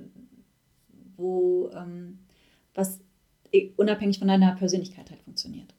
[1.16, 2.20] wo ähm,
[2.74, 3.00] was
[3.54, 5.74] e-, unabhängig von deiner Persönlichkeit halt funktioniert.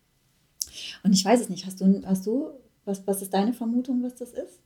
[1.02, 2.50] Und ich weiß es nicht, hast du, hast du,
[2.85, 4.61] was, was ist deine Vermutung, was das ist?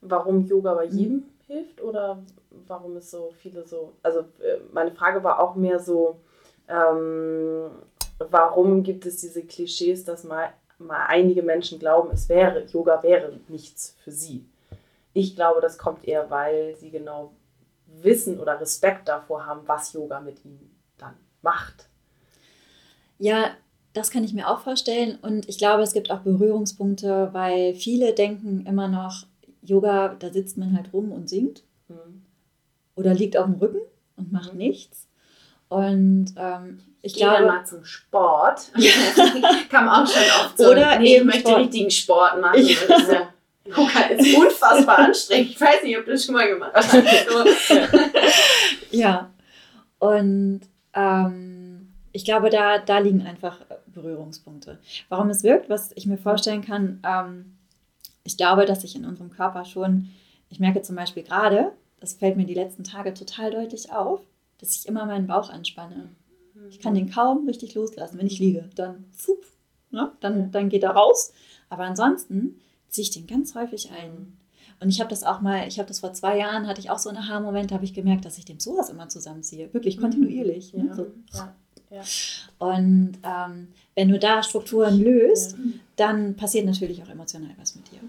[0.00, 0.98] Warum Yoga bei mhm.
[0.98, 1.24] jedem mhm.
[1.46, 2.22] Hilft oder
[2.66, 3.92] warum es so viele so.
[4.02, 6.20] Also, äh, meine Frage war auch mehr so,
[6.68, 7.70] ähm,
[8.18, 13.38] warum gibt es diese Klischees, dass mal, mal einige Menschen glauben, es wäre, Yoga wäre
[13.48, 14.44] nichts für sie.
[15.12, 17.32] Ich glaube, das kommt eher, weil sie genau
[17.86, 20.58] wissen oder Respekt davor haben, was Yoga mit ihm
[20.98, 21.88] dann macht.
[23.18, 23.50] Ja,
[23.94, 25.18] das kann ich mir auch vorstellen.
[25.22, 29.24] Und ich glaube, es gibt auch Berührungspunkte, weil viele denken immer noch,
[29.66, 31.62] Yoga, da sitzt man halt rum und singt.
[31.88, 32.22] Mhm.
[32.94, 33.80] Oder liegt auf dem Rücken
[34.16, 34.58] und macht mhm.
[34.58, 35.06] nichts.
[35.68, 37.46] Und ähm, ich Geh glaube.
[37.46, 38.70] mal zum Sport.
[39.70, 40.70] Kam auch schon oft so.
[40.70, 41.60] Oder nee, ich möchte Sport.
[41.60, 42.60] richtigen Sport machen.
[42.60, 43.32] Ich- ja-
[43.64, 45.50] Yoga ist unfassbar anstrengend.
[45.50, 46.92] Ich weiß nicht, ob du das schon mal gemacht hast.
[46.92, 47.74] So.
[48.92, 49.30] Ja.
[49.98, 50.60] Und
[50.94, 54.78] ähm, ich glaube, da, da liegen einfach Berührungspunkte.
[55.08, 57.55] Warum es wirkt, was ich mir vorstellen kann, ähm,
[58.26, 60.08] ich glaube, dass ich in unserem Körper schon,
[60.50, 64.20] ich merke zum Beispiel gerade, das fällt mir die letzten Tage total deutlich auf,
[64.58, 66.10] dass ich immer meinen Bauch anspanne.
[66.70, 68.18] Ich kann den kaum richtig loslassen.
[68.18, 69.44] Wenn ich liege, dann fup,
[69.90, 70.12] ne?
[70.20, 71.32] dann, dann geht er raus.
[71.68, 72.58] Aber ansonsten
[72.88, 74.36] ziehe ich den ganz häufig ein.
[74.80, 76.98] Und ich habe das auch mal, ich habe das vor zwei Jahren, hatte ich auch
[76.98, 79.72] so einen Aha-Moment, habe ich gemerkt, dass ich den sowas immer zusammenziehe.
[79.72, 80.74] Wirklich kontinuierlich.
[80.74, 80.86] Ne?
[80.88, 80.94] Ja.
[80.94, 81.06] So.
[81.32, 81.54] Ja.
[81.90, 82.02] Ja.
[82.58, 85.56] Und ähm, wenn du da Strukturen löst,
[85.96, 88.00] dann passiert natürlich auch emotional was mit dir.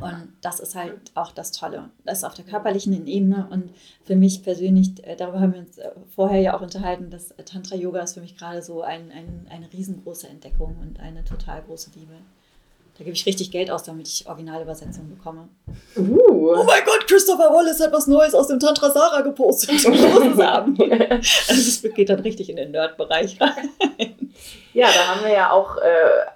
[0.00, 1.90] Und das ist halt auch das Tolle.
[2.04, 3.48] Das ist auf der körperlichen Ebene.
[3.50, 3.70] Und
[4.04, 8.00] für mich persönlich, äh, darüber haben wir uns äh, vorher ja auch unterhalten, dass Tantra-Yoga
[8.00, 12.14] ist für mich gerade so ein, ein, eine riesengroße Entdeckung und eine total große Liebe.
[12.98, 15.48] Da gebe ich richtig Geld aus, damit ich Originalübersetzungen bekomme.
[15.96, 16.18] Uh.
[16.56, 19.84] Oh mein Gott, Christopher Wallace hat was Neues aus dem Tantra Sara gepostet.
[19.86, 20.76] Haben.
[21.48, 23.70] Also es geht dann richtig in den Nerd-Bereich rein.
[24.78, 25.80] Ja, da haben wir ja auch äh,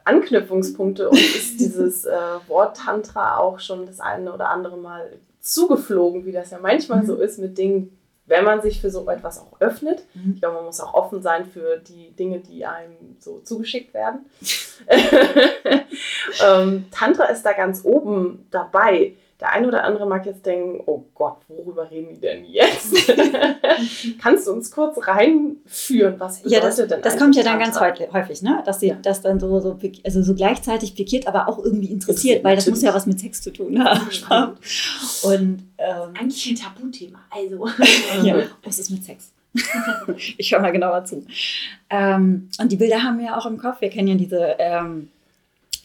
[0.04, 6.26] Anknüpfungspunkte und ist dieses äh, Wort Tantra auch schon das eine oder andere Mal zugeflogen,
[6.26, 7.06] wie das ja manchmal Mhm.
[7.06, 10.04] so ist mit Dingen, wenn man sich für so etwas auch öffnet.
[10.14, 10.32] Mhm.
[10.34, 14.26] Ich glaube, man muss auch offen sein für die Dinge, die einem so zugeschickt werden.
[16.44, 19.14] ähm, Tantra ist da ganz oben dabei.
[19.42, 23.12] Der eine oder andere mag jetzt denken, oh Gott, worüber reden die denn jetzt?
[24.22, 27.80] Kannst du uns kurz reinführen, was bedeutet Ja, das, denn das kommt ja dann ganz
[27.80, 28.62] häufig, häufig ne?
[28.64, 28.98] dass sie Ja.
[29.02, 32.82] das dann so, so, also so gleichzeitig pikiert, aber auch irgendwie interessiert, weil das muss
[32.82, 34.56] ja was mit Sex zu tun haben.
[35.24, 37.18] Und ähm, Eigentlich ein Tabuthema.
[37.28, 37.66] Also.
[38.22, 39.32] ja, was ist mit Sex?
[40.38, 41.26] ich höre mal genauer zu.
[41.90, 43.80] Ähm, und die Bilder haben wir ja auch im Kopf.
[43.80, 45.08] Wir kennen ja diese ähm,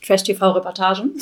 [0.08, 1.14] Trash-TV-Reportagen,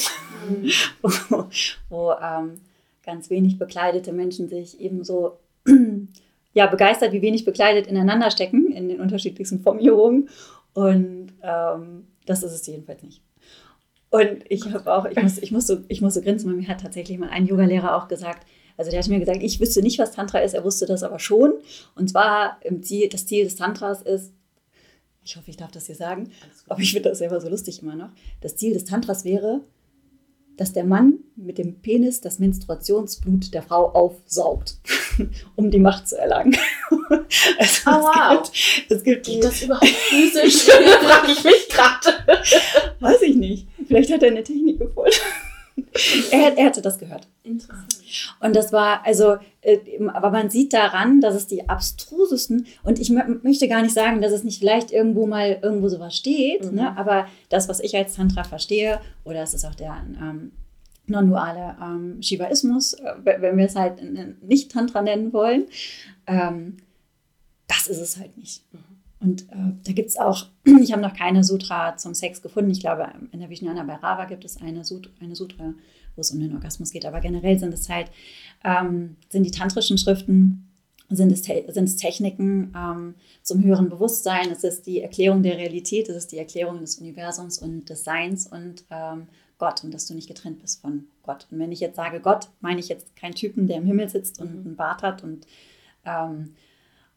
[1.01, 1.45] wo,
[1.89, 2.61] wo ähm,
[3.03, 5.39] ganz wenig bekleidete Menschen sich eben so
[6.53, 10.29] ja, begeistert, wie wenig bekleidet ineinander stecken in den unterschiedlichsten Formierungen.
[10.73, 13.21] Und ähm, das ist es jedenfalls nicht.
[14.09, 16.67] Und ich habe auch, ich muss, ich, muss so, ich muss so grinsen, weil mir
[16.67, 18.45] hat tatsächlich mal ein Yogalehrer auch gesagt,
[18.77, 21.19] also der hat mir gesagt, ich wüsste nicht, was Tantra ist, er wusste das aber
[21.19, 21.53] schon.
[21.95, 24.33] Und zwar im Ziel, das Ziel des Tantras ist,
[25.25, 26.29] ich hoffe, ich darf das hier sagen,
[26.69, 28.09] aber ich finde das selber so lustig immer noch.
[28.41, 29.61] Das Ziel des Tantras wäre,
[30.55, 34.77] dass der Mann mit dem Penis das Menstruationsblut der Frau aufsaugt,
[35.55, 36.55] um die Macht zu erlangen.
[37.59, 38.41] Also Oh, wow.
[38.41, 40.63] es gibt, es gibt Geht das überhaupt physisch?
[40.63, 42.35] frage ich mich gerade.
[42.99, 43.67] weiß ich nicht.
[43.87, 45.11] Vielleicht hat er eine Technik gefunden.
[46.31, 47.27] er, er hatte das gehört.
[47.43, 47.97] Interessant.
[48.39, 49.77] Und das war, also, äh,
[50.13, 54.21] aber man sieht daran, dass es die abstrusesten, und ich mö- möchte gar nicht sagen,
[54.21, 56.75] dass es nicht vielleicht irgendwo mal irgendwo sowas steht, Mhm.
[56.75, 56.97] ne?
[56.97, 60.51] aber das, was ich als Tantra verstehe, oder es ist auch der ähm,
[61.07, 64.01] non-duale ähm, Shivaismus, äh, wenn wir es halt
[64.43, 65.65] nicht Tantra nennen wollen,
[66.27, 66.77] ähm,
[67.67, 68.63] das ist es halt nicht.
[69.25, 70.45] Und äh, da gibt es auch,
[70.81, 72.69] ich habe noch keine Sutra zum Sex gefunden.
[72.69, 75.73] Ich glaube, in der Vijnana Bhairava gibt es eine, Sut eine Sutra,
[76.15, 77.05] wo es um den Orgasmus geht.
[77.05, 78.11] Aber generell sind es halt,
[78.63, 80.71] ähm, sind die tantrischen Schriften,
[81.09, 84.51] sind es, sind es Techniken ähm, zum höheren Bewusstsein.
[84.51, 88.45] Es ist die Erklärung der Realität, es ist die Erklärung des Universums und des Seins
[88.45, 91.47] und ähm, Gott und dass du nicht getrennt bist von Gott.
[91.49, 94.39] Und wenn ich jetzt sage Gott, meine ich jetzt keinen Typen, der im Himmel sitzt
[94.39, 95.47] und einen Bart hat und
[96.05, 96.53] ähm,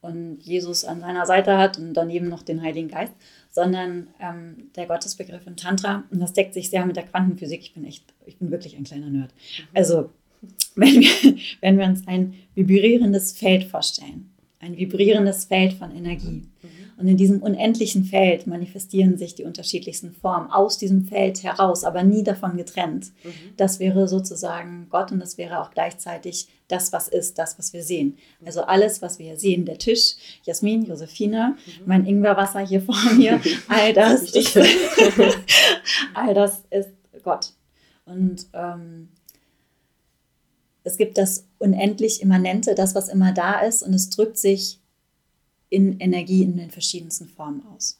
[0.01, 3.13] und Jesus an seiner Seite hat und daneben noch den Heiligen Geist,
[3.51, 7.61] sondern ähm, der Gottesbegriff im Tantra, und das deckt sich sehr mit der Quantenphysik.
[7.61, 9.33] Ich bin echt, ich bin wirklich ein kleiner Nerd.
[9.73, 10.09] Also,
[10.75, 16.43] wenn wir, wenn wir uns ein vibrierendes Feld vorstellen, ein vibrierendes Feld von Energie,
[16.99, 22.03] und in diesem unendlichen Feld manifestieren sich die unterschiedlichsten Formen aus diesem Feld heraus, aber
[22.03, 23.13] nie davon getrennt.
[23.55, 27.83] Das wäre sozusagen Gott und das wäre auch gleichzeitig das, was ist, das, was wir
[27.83, 28.17] sehen.
[28.45, 33.93] Also alles, was wir sehen, der Tisch, Jasmin, Josephine, mein Ingwerwasser hier vor mir, all
[33.93, 34.57] das, ist,
[36.13, 36.89] all das ist
[37.23, 37.53] Gott.
[38.03, 39.07] Und ähm,
[40.83, 44.79] es gibt das unendlich Immanente, das, was immer da ist, und es drückt sich
[45.69, 47.99] in Energie in den verschiedensten Formen aus.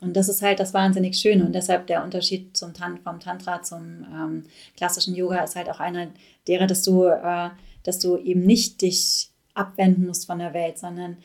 [0.00, 3.62] Und das ist halt das wahnsinnig Schöne und deshalb der Unterschied zum Tan vom Tantra
[3.62, 4.44] zum ähm,
[4.76, 6.08] klassischen Yoga ist halt auch einer
[6.46, 7.50] derer, dass du, äh,
[7.82, 11.16] dass du eben nicht dich abwenden musst von der Welt, sondern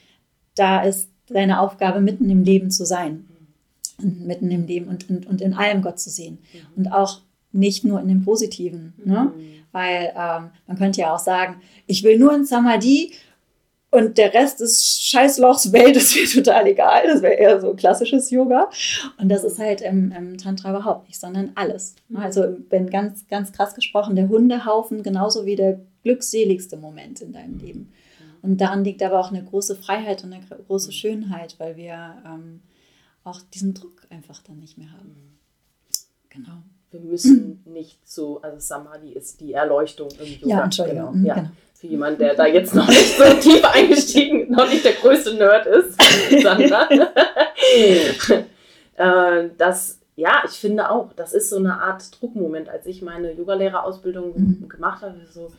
[0.56, 3.28] da ist deine Aufgabe, mitten im Leben zu sein.
[4.02, 6.40] Und mitten im Leben und, und, und in allem Gott zu sehen.
[6.76, 7.22] Und auch
[7.52, 8.94] nicht nur in dem Positiven.
[9.06, 9.32] Ne?
[9.72, 13.14] Weil ähm, man könnte ja auch sagen, ich will nur in Samadhi
[13.94, 17.04] und der Rest des Scheißlochs Welt ist mir total egal.
[17.06, 18.70] Das wäre eher so klassisches Yoga.
[19.20, 21.96] Und das ist halt im, im Tantra überhaupt nicht, sondern alles.
[22.16, 27.60] Also, wenn ganz, ganz krass gesprochen, der Hundehaufen genauso wie der glückseligste Moment in deinem
[27.60, 27.94] Leben.
[28.42, 32.62] Und daran liegt aber auch eine große Freiheit und eine große Schönheit, weil wir ähm,
[33.24, 35.38] auch diesen Druck einfach dann nicht mehr haben.
[36.30, 36.64] Genau.
[36.90, 40.48] Wir müssen nicht so, also Samadhi ist die Erleuchtung im Yoga.
[40.48, 41.14] Ja, Entschuldigung.
[41.14, 41.28] Genau.
[41.28, 41.36] Ja.
[41.36, 41.50] genau.
[41.84, 45.66] Für jemanden, der da jetzt noch nicht so tief eingestiegen, noch nicht der größte Nerd
[45.66, 46.02] ist,
[46.42, 46.88] Sandra.
[48.96, 52.70] äh, das, ja, ich finde auch, das ist so eine Art Druckmoment.
[52.70, 54.70] Als ich meine Yogalehrerausbildung Mhm.
[54.70, 55.52] gemacht habe, so,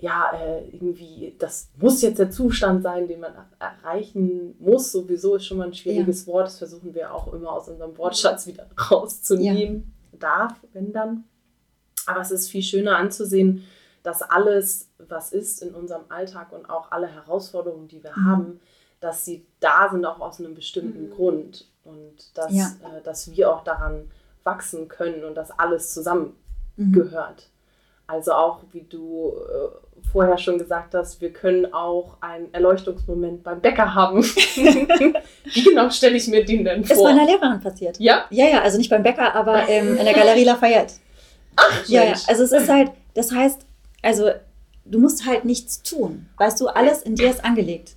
[0.00, 4.90] ja, äh, irgendwie, das muss jetzt der Zustand sein, den man er- erreichen muss.
[4.90, 6.46] Sowieso ist schon mal ein schwieriges Wort.
[6.48, 9.92] Das versuchen wir auch immer aus unserem Wortschatz wieder rauszunehmen.
[10.18, 11.22] Darf, wenn dann.
[12.06, 13.62] Aber es ist viel schöner anzusehen,
[14.06, 18.30] dass alles, was ist in unserem Alltag und auch alle Herausforderungen, die wir Mhm.
[18.30, 18.60] haben,
[19.00, 21.10] dass sie da sind auch aus einem bestimmten Mhm.
[21.10, 22.66] Grund und dass, Ja.
[22.84, 24.08] äh, dass wir auch daran
[24.44, 25.98] wachsen können und dass alles
[26.76, 26.92] Mhm.
[26.92, 27.48] gehört.
[28.06, 33.60] Also auch, wie du äh, vorher schon gesagt hast, wir können auch einen Erleuchtungsmoment beim
[33.60, 34.22] Bäcker haben.
[35.54, 37.12] wie genau stelle ich mir den denn Ist vor?
[37.12, 37.98] meiner Lehrerin passiert.
[37.98, 38.24] ja?
[38.30, 40.94] Ja, ja, also nicht beim Bäcker, aber ähm, in der Galerie Lafayette.
[41.56, 43.62] Ach, Ja, ja, also es ist halt, das heißt,
[44.06, 44.30] also
[44.84, 46.26] du musst halt nichts tun.
[46.38, 47.96] Weißt du, alles in dir ist angelegt.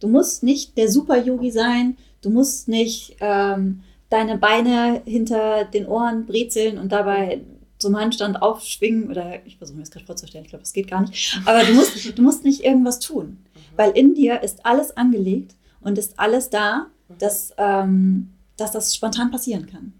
[0.00, 6.26] Du musst nicht der Super-Yogi sein, du musst nicht ähm, deine Beine hinter den Ohren
[6.26, 7.42] brezeln und dabei
[7.78, 11.02] zum Handstand aufschwingen oder ich versuche mir das gerade vorzustellen, ich glaube, das geht gar
[11.02, 11.40] nicht.
[11.44, 13.38] Aber du musst, du musst nicht irgendwas tun,
[13.76, 16.86] weil in dir ist alles angelegt und ist alles da,
[17.18, 19.92] dass, ähm, dass das spontan passieren kann.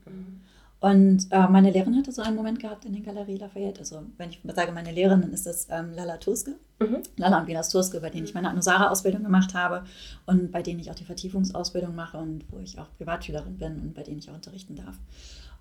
[0.78, 3.80] Und äh, meine Lehrerin hatte so einen Moment gehabt in der Galerie Lafayette.
[3.80, 6.56] Also, wenn ich sage meine Lehrerin, dann ist das ähm, Lala Turske.
[6.80, 6.98] Mhm.
[7.16, 9.84] Lala und Venus Turske, bei denen ich meine Anusara-Ausbildung gemacht habe
[10.26, 13.94] und bei denen ich auch die Vertiefungsausbildung mache und wo ich auch Privatschülerin bin und
[13.94, 14.98] bei denen ich auch unterrichten darf.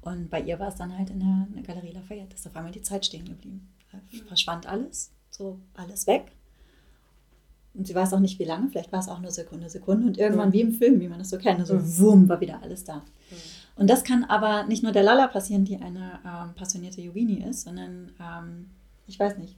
[0.02, 2.56] Und bei ihr war es dann halt in der, in der Galerie Lafayette, ist auf
[2.56, 3.70] einmal die Zeit stehen geblieben.
[3.94, 6.34] Da verschwand alles, so alles weg.
[7.74, 10.18] Und sie weiß auch nicht, wie lange, vielleicht war es auch nur Sekunde, Sekunde und
[10.18, 10.54] irgendwann Mhm.
[10.54, 11.98] wie im Film, wie man das so kennt, so Mhm.
[12.00, 13.02] wumm, war wieder alles da.
[13.76, 17.64] Und das kann aber nicht nur der Lala passieren, die eine ähm, passionierte Yogini ist,
[17.64, 18.70] sondern, ähm,
[19.08, 19.56] ich weiß nicht,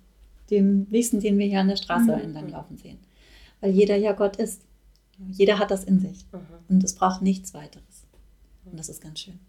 [0.50, 2.22] dem nächsten, den wir hier an der Straße Mhm.
[2.22, 2.98] entlang laufen sehen.
[3.62, 4.62] Weil jeder ja Gott ist.
[5.32, 6.26] Jeder hat das in sich.
[6.32, 6.40] Mhm.
[6.70, 8.06] Und es braucht nichts weiteres.
[8.66, 9.40] Und das ist ganz schön.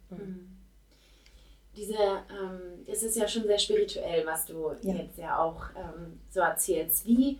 [1.76, 4.94] Diese, ähm, es ist ja schon sehr spirituell, was du Ja.
[4.96, 7.06] jetzt ja auch ähm, so erzählst.
[7.06, 7.38] Wie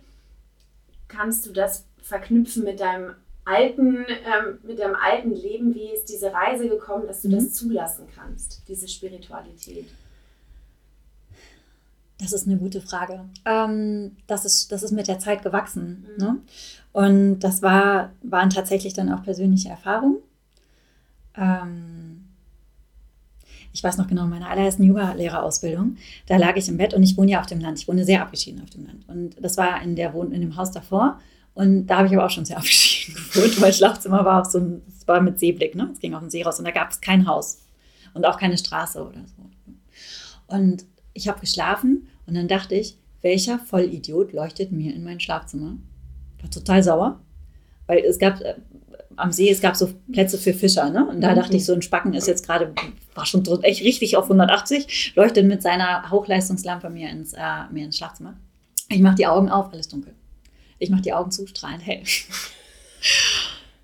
[1.07, 3.15] kannst du das verknüpfen mit deinem
[3.49, 5.73] alten, ähm, mit deinem alten Leben?
[5.73, 7.33] Wie ist diese Reise gekommen, dass du Mhm.
[7.33, 9.87] das zulassen kannst, diese Spiritualität?
[12.21, 13.25] Das ist eine gute Frage.
[13.45, 16.05] Ähm, das, ist, das ist mit der Zeit gewachsen.
[16.17, 16.23] Mhm.
[16.23, 16.37] Ne?
[16.91, 20.17] Und das war, waren tatsächlich dann auch persönliche Erfahrungen.
[21.37, 22.25] Ähm,
[23.71, 27.15] ich weiß noch genau, in meiner allerersten Yoga-Lehrerausbildung, da lag ich im Bett und ich
[27.17, 27.79] wohne ja auf dem Land.
[27.79, 29.07] Ich wohne sehr abgeschieden auf dem Land.
[29.07, 31.19] Und das war in, der Wohn in dem Haus davor.
[31.59, 33.59] Und da habe ich aber auch schon sehr abgeschieden gewohnt.
[33.59, 35.89] Mein Schlafzimmer war auch so ein, es war mit Seeblick, ne?
[35.91, 37.65] Es ging auf den See raus und da gab es kein Haus
[38.13, 40.55] und auch keine Straße oder so.
[40.55, 45.75] Und ich habe geschlafen und dann dachte ich, welcher Vollidiot leuchtet mir in mein Schlafzimmer?
[46.39, 47.19] War total sauer,
[47.87, 48.55] weil es gab äh,
[49.17, 51.09] am See, es gab so Plätze für Fischer, ne?
[51.09, 52.73] Und da dachte ich, so ein Spacken ist jetzt gerade,
[53.15, 57.97] war schon echt richtig auf 180, leuchtet mit seiner Hochleistungslampe mir ins, äh, mir ins
[57.97, 58.37] Schlafzimmer.
[58.87, 60.13] Ich mache die Augen auf, alles dunkel.
[60.79, 62.03] Ich mache die Augen zu, strahlend hell.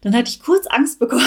[0.02, 1.24] Dann hatte ich kurz Angst bekommen.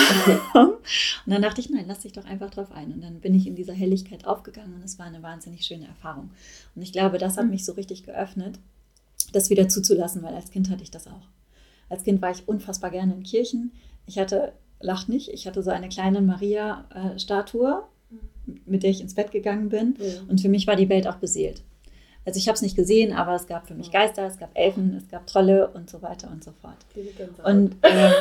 [0.54, 2.92] Und dann dachte ich, nein, lass dich doch einfach drauf ein.
[2.92, 6.30] Und dann bin ich in dieser Helligkeit aufgegangen und es war eine wahnsinnig schöne Erfahrung.
[6.74, 8.58] Und ich glaube, das hat mich so richtig geöffnet,
[9.32, 11.26] das wieder zuzulassen, weil als Kind hatte ich das auch.
[11.88, 13.72] Als Kind war ich unfassbar gerne in Kirchen.
[14.06, 17.82] Ich hatte, lacht nicht, ich hatte so eine kleine Maria-Statue,
[18.64, 19.96] mit der ich ins Bett gegangen bin.
[20.28, 21.62] Und für mich war die Welt auch beseelt.
[22.28, 24.94] Also ich habe es nicht gesehen, aber es gab für mich Geister, es gab Elfen,
[24.98, 26.76] es gab Trolle und so weiter und so fort.
[27.42, 28.12] Und, ähm,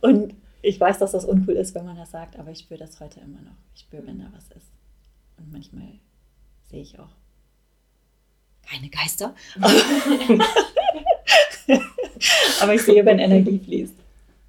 [0.00, 2.98] und ich weiß, dass das uncool ist, wenn man das sagt, aber ich spüre das
[2.98, 3.54] heute immer noch.
[3.76, 4.72] Ich spüre, wenn da was ist.
[5.36, 5.86] Und manchmal
[6.68, 7.10] sehe ich auch
[8.68, 9.32] keine Geister.
[12.60, 13.94] aber ich sehe, wenn Energie fließt.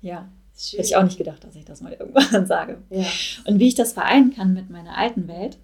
[0.02, 0.28] Ja,
[0.72, 2.80] hätte ich auch nicht gedacht, dass ich das mal irgendwann sage.
[2.90, 3.06] Ja.
[3.46, 5.60] Und wie ich das vereinen kann mit meiner alten Welt,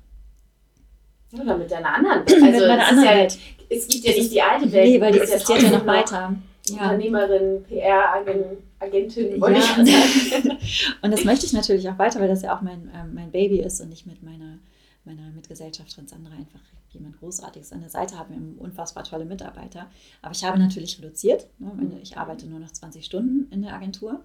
[1.41, 2.43] Oder mit deiner anderen Welt.
[2.43, 3.37] Also mit meiner es, anderen ja, Welt.
[3.69, 4.85] es gibt ja nicht die alte Welt.
[4.89, 6.35] Nee, weil die existiert ja noch weiter.
[6.67, 6.75] Ja.
[6.83, 9.45] Unternehmerin, PR-Agentin, Ja.
[11.01, 13.59] Und das möchte ich natürlich auch weiter, weil das ja auch mein, ähm, mein Baby
[13.59, 14.57] ist und ich mit meiner,
[15.03, 16.59] meiner Mitgesellschafterin Sandra einfach
[16.89, 18.29] jemand Großartiges an der Seite habe.
[18.29, 19.85] Wir haben unfassbar tolle Mitarbeiter.
[20.23, 21.45] Aber ich habe natürlich reduziert.
[21.59, 21.71] Ne?
[21.75, 24.21] Meine- Ich arbeite nur noch 20 Stunden in der Agentur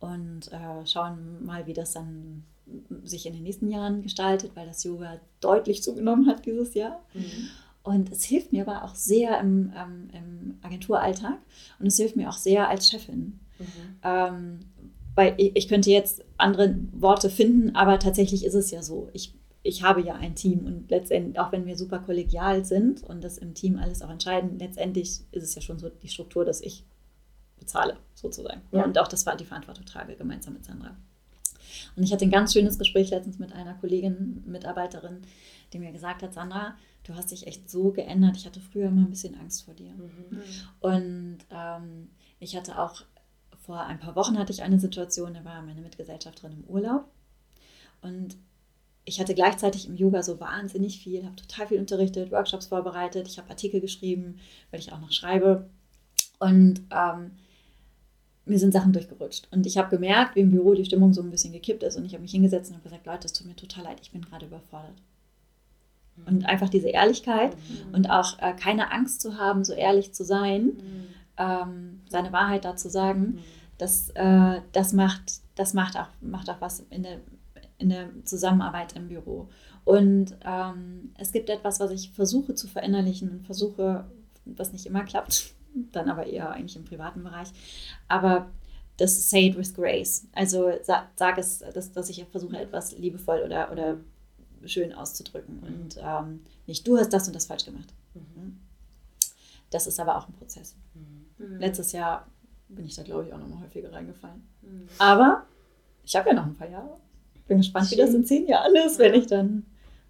[0.00, 2.44] und äh, schauen mal, wie das dann
[3.04, 7.00] sich in den nächsten Jahren gestaltet, weil das Yoga deutlich zugenommen hat dieses Jahr.
[7.82, 11.38] Und es hilft mir aber auch sehr im, ähm, im Agenturalltag
[11.78, 13.40] und es hilft mir auch sehr als Chefin.
[14.02, 14.60] Ähm,
[15.14, 19.08] weil ich, ich könnte jetzt andere Worte finden, aber tatsächlich ist es ja so.
[19.12, 23.24] Ich, ich habe ja ein Team und letztendlich, auch wenn wir super kollegial sind und
[23.24, 26.60] das im Team alles auch entscheiden, letztendlich ist es ja schon so die Struktur, dass
[26.60, 26.84] ich
[27.58, 28.62] bezahle, sozusagen.
[28.72, 28.84] Ja.
[28.84, 30.96] Und auch das war die Verantwortung trage, gemeinsam mit Sandra.
[31.96, 35.22] Und ich hatte ein ganz schönes Gespräch letztens mit einer Kollegin, Mitarbeiterin,
[35.72, 36.74] die mir gesagt hat, Sandra,
[37.04, 38.36] du hast dich echt so geändert.
[38.36, 39.92] Ich hatte früher immer ein bisschen Angst vor dir.
[40.80, 43.02] Und ähm, ich hatte auch
[43.70, 47.04] vor ein paar Wochen hatte ich eine Situation, da war meine Mitgesellschafterin im Urlaub
[48.02, 48.36] und
[49.04, 53.38] ich hatte gleichzeitig im Yoga so wahnsinnig viel, habe total viel unterrichtet, Workshops vorbereitet, ich
[53.38, 55.68] habe Artikel geschrieben, weil ich auch noch schreibe
[56.38, 57.32] und ähm,
[58.44, 59.48] mir sind Sachen durchgerutscht.
[59.50, 61.96] Und ich habe gemerkt, wie im Büro die Stimmung so ein bisschen gekippt ist.
[61.96, 64.12] Und ich habe mich hingesetzt und habe gesagt, Leute, es tut mir total leid, ich
[64.12, 64.94] bin gerade überfordert.
[66.26, 67.56] Und einfach diese Ehrlichkeit
[67.92, 70.72] und auch äh, keine Angst zu haben, so ehrlich zu sein,
[71.38, 73.38] ähm, seine Wahrheit dazu sagen,
[73.78, 77.20] das, äh, das, macht, das macht, auch, macht auch was in der,
[77.78, 79.48] in der Zusammenarbeit im Büro.
[79.84, 84.04] Und ähm, es gibt etwas, was ich versuche zu verinnerlichen und versuche,
[84.44, 87.48] was nicht immer klappt, dann aber eher eigentlich im privaten Bereich.
[88.08, 88.50] Aber
[88.96, 90.26] das Say it with Grace.
[90.32, 93.96] Also sag, sag es, dass, dass ich versuche, etwas liebevoll oder, oder
[94.66, 95.60] schön auszudrücken.
[95.60, 97.92] Und ähm, nicht du hast das und das falsch gemacht.
[99.70, 100.76] Das ist aber auch ein Prozess.
[101.58, 102.26] Letztes Jahr
[102.68, 104.42] bin ich da, glaube ich, auch noch mal häufiger reingefallen.
[104.98, 105.46] Aber
[106.04, 106.96] ich habe ja noch ein paar Jahre.
[107.48, 109.64] Bin gespannt, wie das in zehn Jahren ist, wenn ich dann,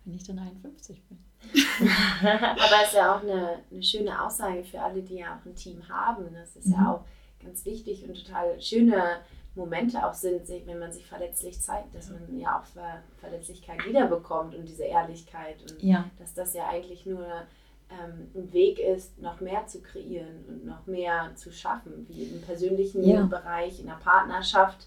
[0.05, 1.19] wenn ich dann 51 bin.
[1.83, 5.55] Aber es ist ja auch eine, eine schöne Aussage für alle, die ja auch ein
[5.55, 6.33] Team haben.
[6.35, 6.73] Das ist Mhm.
[6.75, 7.05] ja auch
[7.45, 9.19] ganz wichtig und total schöne
[9.55, 14.55] Momente auch sind, wenn man sich verletzlich zeigt, dass man ja auch Ver Verletzlichkeit wiederbekommt
[14.55, 17.27] und diese Ehrlichkeit und Ja, dass das ja eigentlich nur
[17.91, 22.41] ähm, ein Weg ist, noch mehr zu kreieren und noch mehr zu schaffen, wie im
[22.43, 23.23] persönlichen Ja.
[23.25, 24.87] Bereich, in der Partnerschaft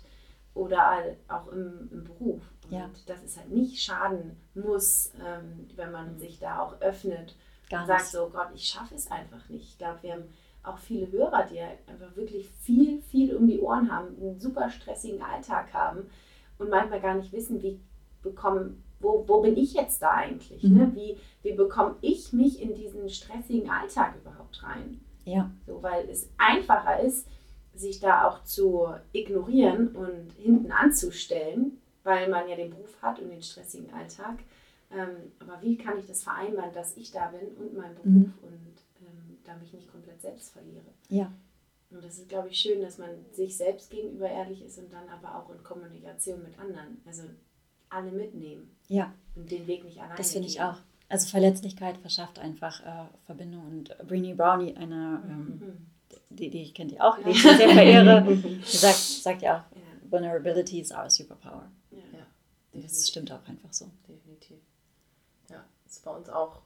[0.53, 2.41] oder auch im, im Beruf.
[2.65, 2.89] Und Ja.
[3.05, 7.35] dass es halt nicht schaden muss, ähm, wenn man sich da auch öffnet
[7.69, 9.63] gar und sagt so, Gott, ich schaffe es einfach nicht.
[9.69, 10.23] Ich glaube, wir haben
[10.63, 15.21] auch viele Hörer, die einfach wirklich viel, viel um die Ohren haben, einen super stressigen
[15.21, 16.09] Alltag haben
[16.57, 17.79] und manchmal gar nicht wissen, wie
[18.21, 20.63] bekommen, wo, wo bin ich jetzt da eigentlich?
[20.63, 20.85] Ne?
[20.87, 20.95] Mhm.
[20.95, 25.01] Wie, wie bekomme ich mich in diesen stressigen Alltag überhaupt rein?
[25.25, 27.27] Ja, So, weil es einfacher ist,
[27.75, 33.29] sich da auch zu ignorieren und hinten anzustellen, weil man ja den Beruf hat und
[33.29, 34.39] den stressigen Alltag.
[34.91, 38.33] Ähm, aber wie kann ich das vereinbaren, dass ich da bin und mein Beruf Mhm.
[38.41, 40.83] und ähm, da mich nicht komplett selbst verliere?
[41.09, 41.31] ja,
[41.89, 45.07] Und das ist, glaube ich, schön, dass man sich selbst gegenüber ehrlich ist und dann
[45.09, 47.01] aber auch in Kommunikation mit anderen.
[47.05, 47.23] Also
[47.89, 49.13] alle mitnehmen ja.
[49.35, 50.63] und den Weg nicht alleine Das finde ich gehen.
[50.65, 50.77] auch.
[51.09, 53.65] Also Verletzlichkeit verschafft einfach äh, Verbindung.
[53.67, 55.87] Und Brené Brownie, eine, ähm, Mhm.
[56.31, 58.25] die, die ich kenne die auch, die ich sehr verehre,
[58.65, 61.71] sagt, sagt ja auch, Ja, Vulnerability is our superpower.
[62.73, 62.79] Ja.
[62.79, 63.89] Ja, Und das stimmt auch einfach so.
[64.07, 64.57] definitiv.
[65.49, 66.61] Ja, das ist bei uns auch.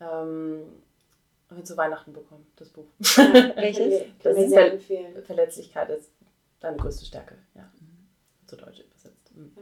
[0.00, 0.62] Ähm,
[1.48, 2.86] haben wir zu Weihnachten bekommen, das Buch.
[2.98, 4.04] Welches?
[4.22, 5.22] Das ist sehr Ver- empfehlen.
[5.24, 6.10] Verletzlichkeit ist
[6.60, 7.70] deine größte Stärke, ja.
[8.46, 9.30] Zu Deutsch übersetzt.
[9.34, 9.52] Mhm.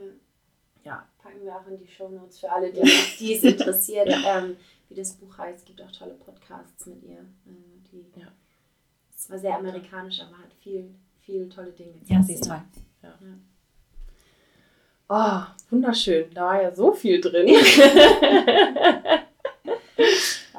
[0.83, 2.81] Ja, Packen wir auch in die Shownotes für alle, die,
[3.19, 4.55] die es interessiert, ähm,
[4.89, 5.59] wie das Buch heißt.
[5.59, 7.19] Es gibt auch tolle Podcasts mit ihr.
[7.19, 8.27] Äh, die, Ja.
[9.17, 12.03] Es war sehr amerikanisch, aber hat viel, viel tolle Dinge.
[12.03, 12.61] zu Ja, sie ist toll.
[15.09, 16.33] Oh, wunderschön.
[16.33, 17.47] Da war ja so viel drin.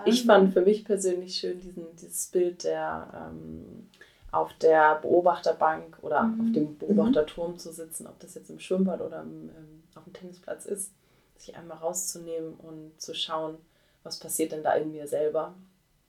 [0.09, 3.89] Ich fand für mich persönlich schön diesen, dieses Bild der ähm,
[4.31, 6.41] auf der Beobachterbank oder Mhm.
[6.41, 10.13] auf dem Beobachterturm zu sitzen, ob das jetzt im Schwimmbad oder im, ähm, auf dem
[10.13, 10.93] Tennisplatz ist,
[11.37, 13.57] sich einmal rauszunehmen und zu schauen,
[14.05, 15.55] was passiert denn da in mir selber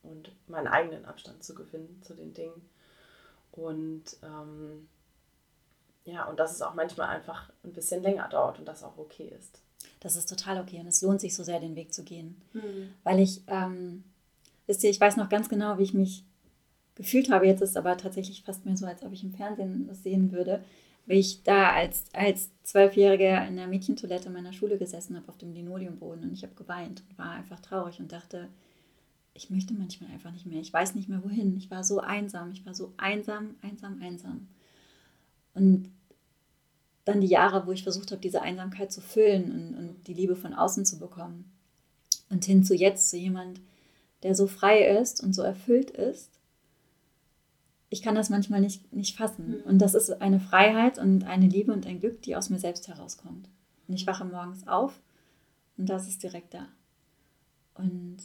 [0.03, 2.69] und meinen eigenen Abstand zu gewinnen zu den Dingen.
[3.51, 4.87] Und ähm,
[6.07, 9.31] ja, und dass es auch manchmal einfach ein bisschen länger dauert und das auch okay
[9.37, 9.61] ist.
[9.99, 12.41] Das ist total okay und es lohnt sich so sehr, den Weg zu gehen.
[12.53, 12.93] Mhm.
[13.03, 14.03] Weil ich, ähm,
[14.67, 16.23] wisst ihr, ich weiß noch ganz genau, wie ich mich
[16.95, 17.45] gefühlt habe.
[17.45, 20.31] Jetzt ist es aber tatsächlich fast mehr so, als ob ich im Fernsehen das sehen
[20.31, 20.63] würde.
[21.05, 25.53] wie ich da als, als Zwölfjährige in der Mädchentoilette meiner Schule gesessen habe auf dem
[25.53, 28.49] Linoleumboden und ich habe geweint und war einfach traurig und dachte,
[29.33, 30.59] ich möchte manchmal einfach nicht mehr.
[30.59, 31.55] Ich weiß nicht mehr wohin.
[31.57, 32.51] Ich war so einsam.
[32.51, 34.47] Ich war so einsam, einsam, einsam.
[35.53, 35.89] Und
[37.07, 40.35] dann die Jahre, wo ich versucht habe, diese Einsamkeit zu füllen und, und die Liebe
[40.35, 41.51] von außen zu bekommen.
[42.29, 43.61] Und hin zu jetzt, zu jemand,
[44.23, 46.31] der so frei ist und so erfüllt ist.
[47.89, 49.59] Ich kann das manchmal nicht, nicht fassen.
[49.59, 49.61] Mhm.
[49.63, 52.87] Und das ist eine Freiheit und eine Liebe und ein Glück, die aus mir selbst
[52.87, 53.47] herauskommt.
[53.87, 54.99] Und ich wache morgens auf
[55.77, 56.67] und das ist direkt da.
[57.75, 58.17] Und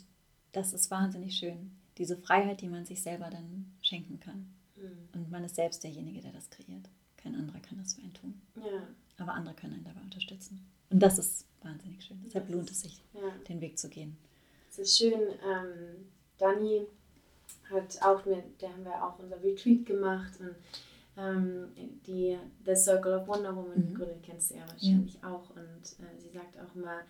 [0.51, 1.71] das ist wahnsinnig schön.
[1.99, 4.53] Diese Freiheit, die man sich selber dann schenken kann.
[4.77, 5.09] Mhm.
[5.15, 6.89] Und man ist selbst derjenige, der das kreiert.
[7.23, 8.41] Kein anderer kann das für einen tun.
[8.57, 8.87] Ja.
[9.19, 10.67] Aber andere können einen dabei unterstützen.
[10.91, 12.21] Und das ist wahnsinnig schön.
[12.25, 13.31] Deshalb lohnt es sich, ja.
[13.49, 14.17] den Weg zu gehen.
[14.71, 16.07] Es ist schön, ähm,
[16.39, 16.87] Dani
[17.71, 20.57] hat auch mit, da haben wir auch unser Retreat gemacht und
[21.17, 21.69] ähm,
[22.07, 23.95] die The Circle of Wonder Woman mhm.
[23.95, 25.31] gegründet, kennst du ja wahrscheinlich ja.
[25.31, 25.51] auch.
[25.51, 27.01] Und äh, sie sagt auch immer,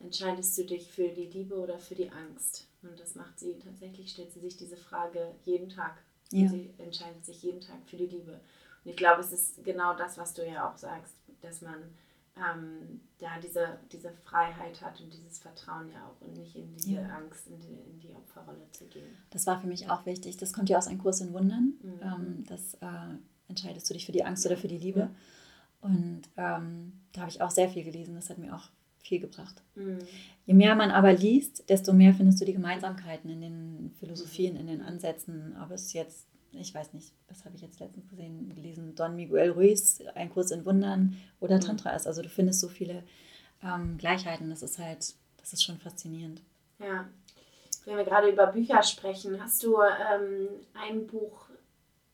[0.00, 2.66] entscheidest du dich für die Liebe oder für die Angst?
[2.82, 6.02] Und das macht sie tatsächlich, stellt sie sich diese Frage jeden Tag.
[6.32, 6.48] Ja.
[6.48, 8.40] Sie entscheidet sich jeden Tag für die Liebe.
[8.84, 11.76] Und ich glaube, es ist genau das, was du ja auch sagst, dass man
[12.36, 16.92] ähm, da diese, diese Freiheit hat und dieses Vertrauen ja auch und nicht in diese
[16.92, 17.08] ja.
[17.08, 19.16] Angst, in die, in die Opferrolle zu gehen.
[19.30, 20.36] Das war für mich auch wichtig.
[20.36, 21.74] Das kommt ja aus einem Kurs in Wundern.
[21.82, 22.00] Mhm.
[22.02, 23.16] Ähm, das äh,
[23.48, 25.00] entscheidest du dich für die Angst oder für die Liebe.
[25.00, 25.10] Ja.
[25.82, 28.14] Und ähm, da habe ich auch sehr viel gelesen.
[28.14, 28.68] Das hat mir auch
[29.02, 29.62] viel gebracht.
[29.74, 29.98] Mhm.
[30.46, 34.66] Je mehr man aber liest, desto mehr findest du die Gemeinsamkeiten in den Philosophien, in
[34.66, 38.94] den Ansätzen, ob es jetzt ich weiß nicht, was habe ich jetzt letztens gesehen, gelesen,
[38.94, 41.60] Don Miguel Ruiz, ein Kurs in Wundern oder mhm.
[41.60, 42.06] Tantra ist.
[42.06, 43.02] Also du findest so viele
[43.62, 46.42] ähm, Gleichheiten, das ist halt, das ist schon faszinierend.
[46.78, 47.08] Ja,
[47.84, 51.48] wenn wir gerade über Bücher sprechen, hast du ähm, ein Buch,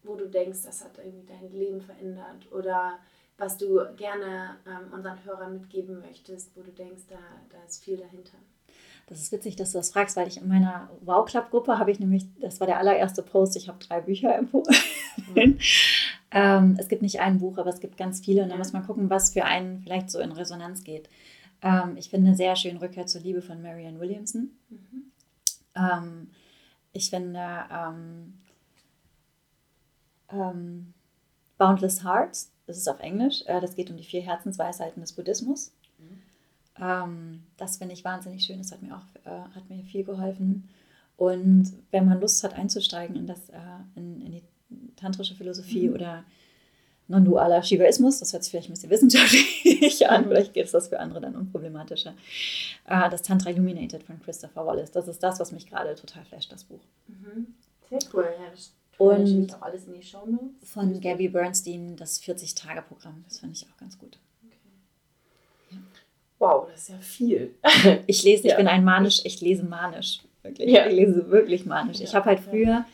[0.02, 2.98] wo du denkst, das hat irgendwie dein Leben verändert oder
[3.38, 7.18] was du gerne ähm, unseren Hörern mitgeben möchtest, wo du denkst, da,
[7.50, 8.38] da ist viel dahinter?
[9.06, 11.92] Das ist witzig, dass du das fragst, weil ich in meiner Wow Club Gruppe habe
[11.92, 14.66] ich nämlich, das war der allererste Post, ich habe drei Bücher empfohlen.
[15.34, 15.58] Mhm.
[16.32, 18.84] ähm, es gibt nicht ein Buch, aber es gibt ganz viele und da muss man
[18.84, 21.08] gucken, was für einen vielleicht so in Resonanz geht.
[21.62, 24.50] Ähm, ich finde sehr schön Rückkehr zur Liebe von Marianne Williamson.
[24.70, 25.12] Mhm.
[25.76, 26.30] Ähm,
[26.92, 28.34] ich finde ähm,
[30.32, 30.94] ähm,
[31.58, 35.72] Boundless Hearts, das ist auf Englisch, äh, das geht um die vier Herzensweisheiten des Buddhismus.
[36.80, 38.58] Ähm, das finde ich wahnsinnig schön.
[38.58, 40.68] Das hat mir auch äh, hat mir viel geholfen.
[41.16, 43.56] Und wenn man Lust hat einzusteigen in, das, äh,
[43.94, 44.42] in, in die
[44.96, 45.94] tantrische Philosophie mhm.
[45.94, 46.24] oder
[47.08, 50.98] non-dualer Shivaismus, das hört sich vielleicht ein bisschen wissenschaftlich an, vielleicht geht es das für
[50.98, 52.14] andere dann unproblematischer.
[52.86, 56.52] Äh, das Tantra Illuminated von Christopher Wallace, das ist das, was mich gerade total flasht,
[56.52, 56.80] das Buch.
[57.06, 57.54] Mhm.
[57.88, 60.70] Sehr cool, ja, das und auch alles in die Show Notes.
[60.70, 64.18] Von Gabby Bernstein, das 40-Tage-Programm, das fand ich auch ganz gut.
[66.38, 67.54] Wow, das ist ja viel.
[68.06, 68.56] Ich lese, ich ja.
[68.56, 70.20] bin ein manisch, ich lese manisch.
[70.42, 70.70] Wirklich.
[70.70, 70.86] Ja.
[70.86, 72.00] Ich lese wirklich manisch.
[72.00, 72.84] Ich habe halt früher,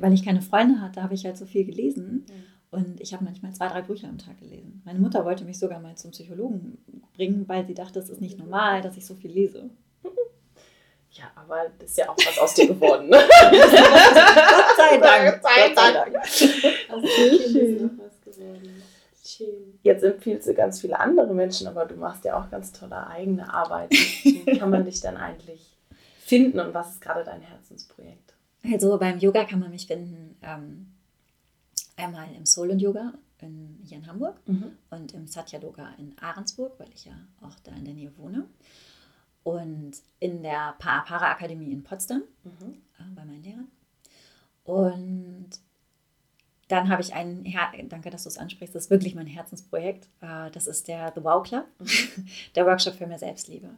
[0.00, 2.26] weil ich keine Freunde hatte, habe ich halt so viel gelesen.
[2.70, 4.82] Und ich habe manchmal zwei, drei Bücher am Tag gelesen.
[4.84, 6.78] Meine Mutter wollte mich sogar mal zum Psychologen
[7.14, 9.70] bringen, weil sie dachte, es ist nicht normal, dass ich so viel lese.
[11.12, 13.08] Ja, aber das ist ja auch was aus dir geworden.
[13.08, 13.16] Ne?
[13.40, 15.40] Gott sei Dank.
[15.40, 16.12] Gott sei Dank.
[16.12, 18.00] Das ist schön.
[19.26, 19.78] Schön.
[19.82, 23.52] Jetzt empfiehlst du ganz viele andere Menschen, aber du machst ja auch ganz tolle eigene
[23.52, 23.90] Arbeit.
[23.90, 25.76] Wie kann man dich dann eigentlich
[26.18, 28.34] finden und was ist gerade dein Herzensprojekt?
[28.64, 30.92] Also beim Yoga kann man mich finden ähm,
[31.96, 34.72] einmal im Soul und Yoga in, hier in Hamburg mhm.
[34.90, 38.46] und im Satya Yoga in Ahrensburg, weil ich ja auch da in der Nähe wohne.
[39.42, 42.74] Und in der Para Akademie in Potsdam mhm.
[42.98, 43.68] äh, bei meinen Lehrern.
[44.64, 45.50] Und
[46.68, 50.08] dann habe ich einen, Her danke, dass du es ansprichst, das ist wirklich mein Herzensprojekt.
[50.20, 51.66] Äh, das ist der The Wow Club,
[52.56, 53.70] der Workshop für mehr Selbstliebe.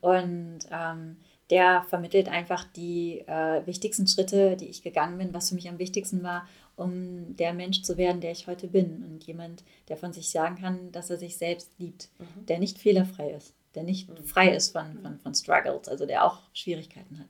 [0.00, 1.16] Und ähm,
[1.50, 5.78] der vermittelt einfach die äh, wichtigsten Schritte, die ich gegangen bin, was für mich am
[5.78, 9.04] wichtigsten war, um der Mensch zu werden, der ich heute bin.
[9.04, 12.46] Und jemand, der von sich sagen kann, dass er sich selbst liebt, mhm.
[12.46, 14.24] der nicht fehlerfrei ist, der nicht mhm.
[14.24, 17.28] frei ist von, von, von Struggles, also der auch Schwierigkeiten hat.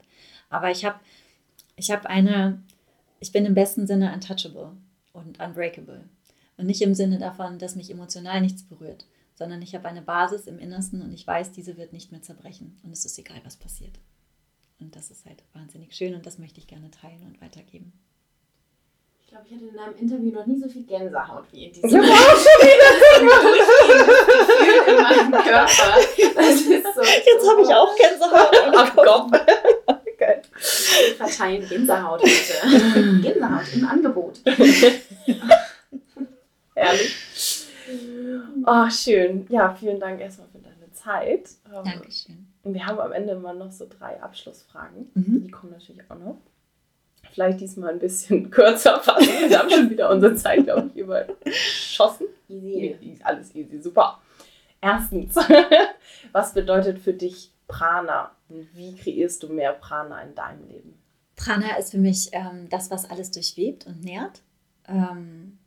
[0.50, 0.98] Aber ich habe
[1.76, 2.62] ich hab eine,
[3.20, 4.72] ich bin im besten Sinne untouchable
[5.16, 6.04] und unbreakable.
[6.56, 10.46] Und nicht im Sinne davon, dass mich emotional nichts berührt, sondern ich habe eine Basis
[10.46, 12.78] im Innersten und ich weiß, diese wird nicht mehr zerbrechen.
[12.82, 13.98] Und es ist egal, was passiert.
[14.80, 17.92] Und das ist halt wahnsinnig schön und das möchte ich gerne teilen und weitergeben.
[19.20, 21.88] Ich glaube, ich hatte in einem Interview noch nie so viel Gänsehaut wie in diesem.
[21.90, 22.90] Ich habe auch schon wieder
[24.56, 25.96] Gefühl in meinem Körper.
[26.36, 28.56] Das ist so Jetzt habe ich auch Gänsehaut.
[28.76, 29.32] Ach komm.
[30.97, 33.20] Wir verteilen Gänsehaut heute.
[33.22, 34.40] Gänsehaut im Angebot.
[36.74, 37.16] Ehrlich.
[38.64, 39.47] Oh, schön.
[39.49, 41.51] Ja, vielen Dank erstmal für deine Zeit.
[41.66, 42.47] Ähm, Dankeschön.
[42.62, 45.11] Und wir haben am Ende immer noch so drei Abschlussfragen.
[45.14, 45.44] Mhm.
[45.44, 46.38] Die kommen natürlich auch noch.
[47.32, 49.28] Vielleicht diesmal ein bisschen kürzer fassen.
[49.49, 52.26] Wir haben schon wieder unsere Zeit, glaube ich, überschossen.
[52.49, 53.18] Easy.
[53.22, 54.20] Alles easy, super.
[54.80, 55.34] Erstens,
[56.32, 58.30] was bedeutet für dich Prana?
[58.48, 60.94] Und wie kreierst du mehr Prana in deinem Leben?
[61.36, 64.42] Prana ist für mich ähm, das, was alles durchwebt und nährt.
[64.88, 65.58] Ähm,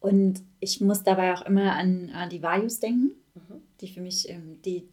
[0.00, 3.62] und ich muss dabei auch immer an, an die Vayus denken, Mhm.
[3.80, 4.86] die für mich, ähm, die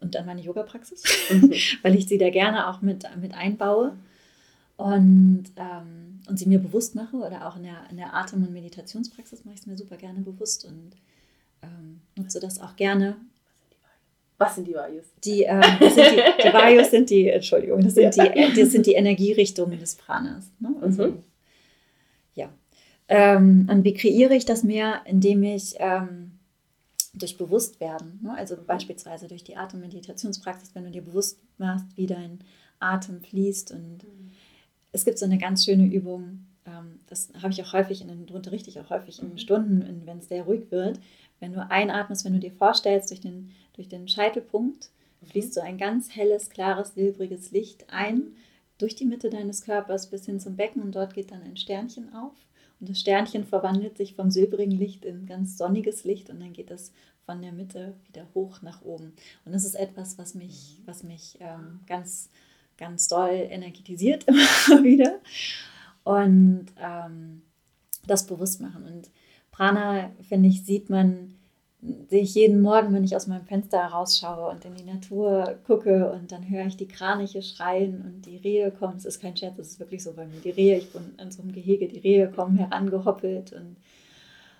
[0.00, 1.52] und an meine Yoga-Praxis, Mhm.
[1.82, 3.96] weil ich sie da gerne auch mit, mit einbaue
[4.76, 8.52] und, ähm, und sie mir bewusst mache oder auch in der, in der Atem- und
[8.52, 10.92] Meditationspraxis mache ich es mir super gerne bewusst und
[11.62, 13.16] ähm, nutze das auch gerne.
[14.40, 15.04] Was sind die Vayus?
[15.22, 18.86] Die, ähm, das sind die, die Vayus sind die, Entschuldigung, das sind, die, das sind
[18.86, 20.50] die Energierichtungen des Pranas.
[20.58, 20.74] Ne?
[20.80, 21.22] Also, Mhm.
[22.34, 22.48] Ja.
[23.08, 26.38] Ähm, und wie kreiere ich das mehr, indem ich ähm,
[27.12, 28.34] durch Bewusstwerden, ne?
[28.34, 32.38] also beispielsweise durch die Atemmeditationspraxis, wenn du dir bewusst machst, wie dein
[32.78, 34.06] Atem fließt und
[34.92, 38.26] es gibt so eine ganz schöne Übung, ähm, das habe ich auch häufig in den,
[38.34, 39.38] unterrichte ich auch häufig in Mhm.
[39.38, 40.98] Stunden, wenn es sehr ruhig wird.
[41.40, 44.90] Wenn du einatmest, wenn du dir vorstellst, durch den, durch den Scheitelpunkt
[45.24, 48.34] fließt so ein ganz helles, klares, silbriges Licht ein
[48.78, 52.14] durch die Mitte deines Körpers bis hin zum Becken und dort geht dann ein Sternchen
[52.14, 52.32] auf.
[52.80, 56.70] Und das Sternchen verwandelt sich vom silbrigen Licht in ganz sonniges Licht und dann geht
[56.70, 56.92] es
[57.26, 59.12] von der Mitte wieder hoch nach oben.
[59.44, 62.30] Und das ist etwas, was mich, was mich ähm, ganz,
[62.78, 65.20] ganz doll energetisiert immer wieder.
[66.04, 67.42] Und ähm,
[68.06, 68.86] das bewusst machen.
[68.86, 69.10] Und
[69.60, 71.34] Prana, finde ich, sieht man,
[72.08, 76.10] sehe ich jeden Morgen, wenn ich aus meinem Fenster rausschaue und in die Natur gucke
[76.12, 78.96] und dann höre ich die Kraniche schreien und die Rehe kommen.
[78.96, 80.40] Es ist kein Scherz, es ist wirklich so bei mir.
[80.40, 83.76] Die Rehe, ich bin in so einem Gehege, die Rehe kommen herangehoppelt und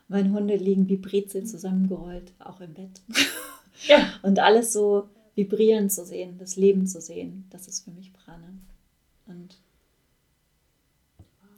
[0.08, 3.00] meine Hunde liegen wie Brezel zusammengerollt, auch im Bett.
[3.88, 4.06] Ja.
[4.20, 8.52] Und alles so vibrieren zu sehen, das Leben zu sehen, das ist für mich Prana.
[9.26, 9.56] Und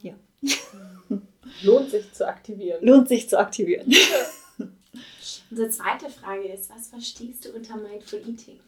[0.01, 0.13] ja,
[1.61, 2.85] Lohnt sich zu aktivieren.
[2.85, 3.91] lohnt sich zu aktivieren.
[5.51, 8.59] Unsere zweite Frage ist, was verstehst du unter Mindful Eating?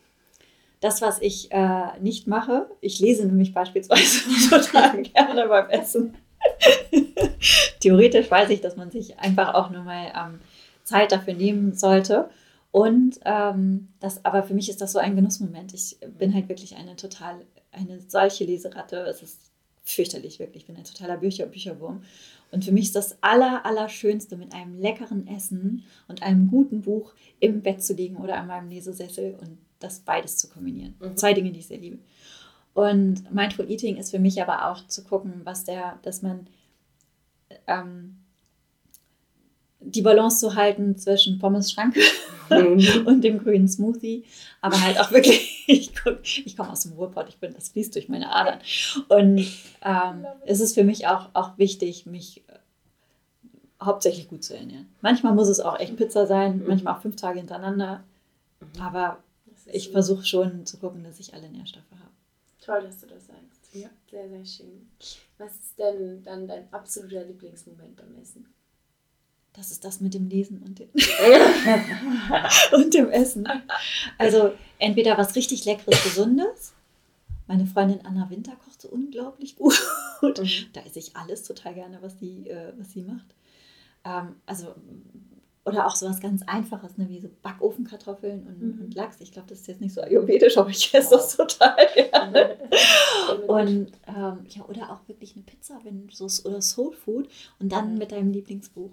[0.81, 6.15] Das, was ich äh, nicht mache, ich lese nämlich beispielsweise total gerne beim Essen.
[7.79, 10.39] Theoretisch weiß ich, dass man sich einfach auch nur mal ähm,
[10.83, 12.29] Zeit dafür nehmen sollte.
[12.71, 15.73] Und ähm, das, aber für mich ist das so ein Genussmoment.
[15.73, 18.97] Ich bin halt wirklich eine total, eine solche Leseratte.
[18.97, 19.39] Es ist
[19.85, 20.63] fürchterlich, wirklich.
[20.63, 22.03] Ich bin ein totaler Bücher, Bücherwurm.
[22.55, 27.13] Und für mich ist das Aller, Allerschönste, mit einem leckeren Essen und einem guten Buch
[27.41, 30.95] im Bett zu liegen oder an meinem Lesesessel und das beides zu kombinieren.
[31.01, 31.17] Mhm.
[31.17, 31.99] Zwei Dinge, die ich sehr liebe.
[32.73, 36.47] Und Mindful Eating ist für mich aber auch zu gucken, was der, dass man
[37.67, 38.19] ähm,
[39.85, 42.01] die Balance zu halten zwischen Pommes Schranke
[42.49, 42.79] Mhm.
[43.07, 44.23] und dem grünen Smoothie,
[44.61, 45.91] aber halt auch wirklich, ich,
[46.45, 48.59] ich komme aus dem Ruhrpott, ich bin, das fließt durch meine Adern.
[49.09, 49.39] Und
[49.81, 52.53] ähm, es ist für mich auch, auch wichtig, mich äh,
[53.83, 54.87] hauptsächlich gut zu ernähren.
[55.01, 56.67] Manchmal muss es auch echt Pizza sein, Mhm.
[56.67, 58.03] manchmal auch fünf Tage hintereinander,
[58.79, 59.17] aber
[59.47, 62.11] Das ist ich versuche schon zu gucken, dass ich alle Nährstoffe habe.
[62.63, 63.73] Toll, dass du das sagst.
[63.73, 63.89] Ja.
[64.09, 64.87] Sehr, sehr schön.
[65.39, 68.45] Was ist denn dann dein absoluter Lieblingsmoment beim Essen?
[69.55, 70.89] Das ist das mit dem Lesen und dem,
[72.73, 73.47] und dem Essen.
[74.17, 76.73] Also entweder was richtig Leckeres, Gesundes.
[77.47, 79.79] Meine Freundin Anna Winter kocht so unglaublich gut.
[80.73, 83.27] Da esse ich alles total gerne, was sie, äh, was sie macht.
[84.03, 84.73] Ähm, also,
[85.63, 88.81] oder auch sowas ganz Einfaches, ne, wie so Backofenkartoffeln und, Mhm.
[88.85, 89.17] und Lachs.
[89.21, 92.57] Ich glaube, das ist jetzt nicht so ayurvedisch, aber ich esse das total gerne.
[93.47, 97.29] Und ähm, ja, oder auch wirklich eine Pizza, wenn so oder Soul Food
[97.59, 97.97] und dann Mhm.
[97.99, 98.91] mit deinem Lieblingsbuch.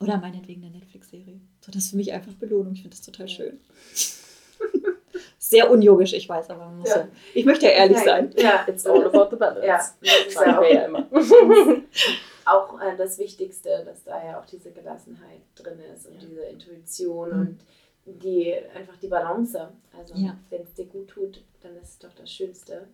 [0.00, 1.40] Oder meinetwegen eine Netflix-Serie.
[1.60, 2.72] So, das ist für mich einfach Belohnung.
[2.72, 3.60] Ich finde das total schön.
[5.38, 6.98] Sehr unyogisch, ich weiß, aber man muss Ja.
[7.00, 7.08] ja.
[7.34, 8.32] Ich möchte ja ehrlich sein.
[8.36, 9.66] Ja, It's all about the balance.
[9.66, 9.76] Ja,
[10.24, 11.08] das Sagen ja wir ja auch, immer.
[12.46, 16.20] auch äh, das Wichtigste, dass da ja auch diese Gelassenheit drin ist und Ja.
[16.28, 17.58] diese Intuition Mhm.
[18.06, 19.70] und die einfach die Balance.
[19.98, 20.36] Also Ja.
[20.50, 22.86] wenn es dir gut tut, dann ist es doch das Schönste.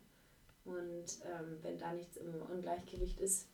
[0.64, 3.46] Und ähm, wenn da nichts im Ungleichgewicht ist,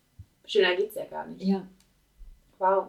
[0.46, 1.42] schöner geht es ja gar nicht.
[1.42, 1.66] Ja,
[2.58, 2.86] Wow.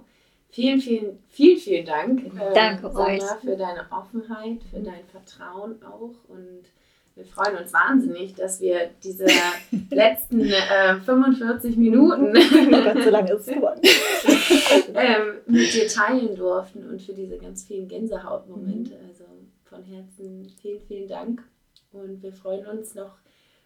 [0.53, 2.23] Vielen, vielen, vielen, vielen Dank.
[2.25, 3.23] ähm, Danke Sandra, euch.
[3.41, 4.83] für deine Offenheit, für Mhm.
[4.85, 6.13] dein Vertrauen auch.
[6.29, 6.61] Und
[7.15, 9.25] wir freuen uns wahnsinnig, dass wir diese
[9.91, 12.33] letzten äh, 45 Minuten
[12.83, 13.81] Gott, so lange ist es geworden.
[14.93, 18.91] ähm, mit dir teilen durften und für diese ganz vielen Gänsehautmomente.
[18.91, 19.07] Mhm.
[19.09, 19.23] Also
[19.65, 21.43] von Herzen vielen, vielen Dank.
[21.91, 23.17] Und wir freuen uns noch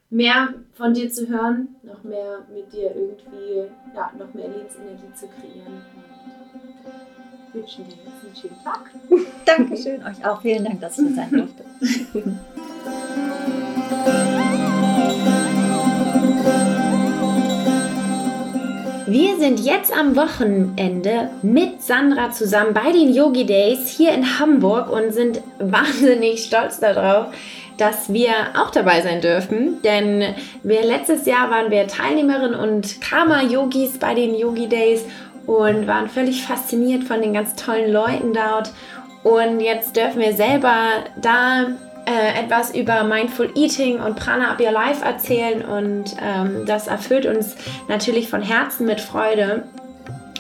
[0.10, 5.28] mehr von dir zu hören, noch mehr mit dir irgendwie, ja, noch mehr Lebensenergie zu
[5.28, 5.82] kreieren.
[7.54, 8.92] Wünschen dir jetzt einen schönen Tag.
[9.46, 10.42] Dankeschön euch auch.
[10.42, 11.64] Vielen Dank, dass ich hier sein durfte.
[19.10, 24.92] Wir sind jetzt am Wochenende mit Sandra zusammen bei den Yogi Days hier in Hamburg
[24.92, 27.28] und sind wahnsinnig stolz darauf,
[27.78, 29.82] dass wir auch dabei sein dürfen.
[29.82, 35.06] Denn wir letztes Jahr waren wir Teilnehmerin und Karma-Yogis bei den Yogi Days
[35.48, 38.72] und waren völlig fasziniert von den ganz tollen Leuten dort.
[39.24, 40.76] Und jetzt dürfen wir selber
[41.20, 41.68] da
[42.06, 47.26] äh, etwas über Mindful Eating und Prana Up Your Life erzählen und ähm, das erfüllt
[47.26, 47.56] uns
[47.90, 49.64] natürlich von Herzen mit Freude.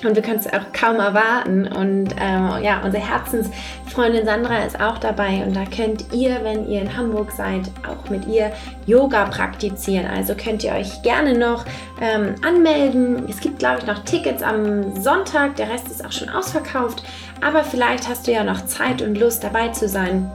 [0.05, 1.67] Und wir können es auch kaum erwarten.
[1.67, 5.43] Und äh, ja, unsere Herzensfreundin Sandra ist auch dabei.
[5.45, 8.51] Und da könnt ihr, wenn ihr in Hamburg seid, auch mit ihr
[8.85, 10.07] Yoga praktizieren.
[10.07, 11.65] Also könnt ihr euch gerne noch
[12.01, 13.27] ähm, anmelden.
[13.29, 15.55] Es gibt, glaube ich, noch Tickets am Sonntag.
[15.55, 17.03] Der Rest ist auch schon ausverkauft.
[17.45, 20.29] Aber vielleicht hast du ja noch Zeit und Lust dabei zu sein.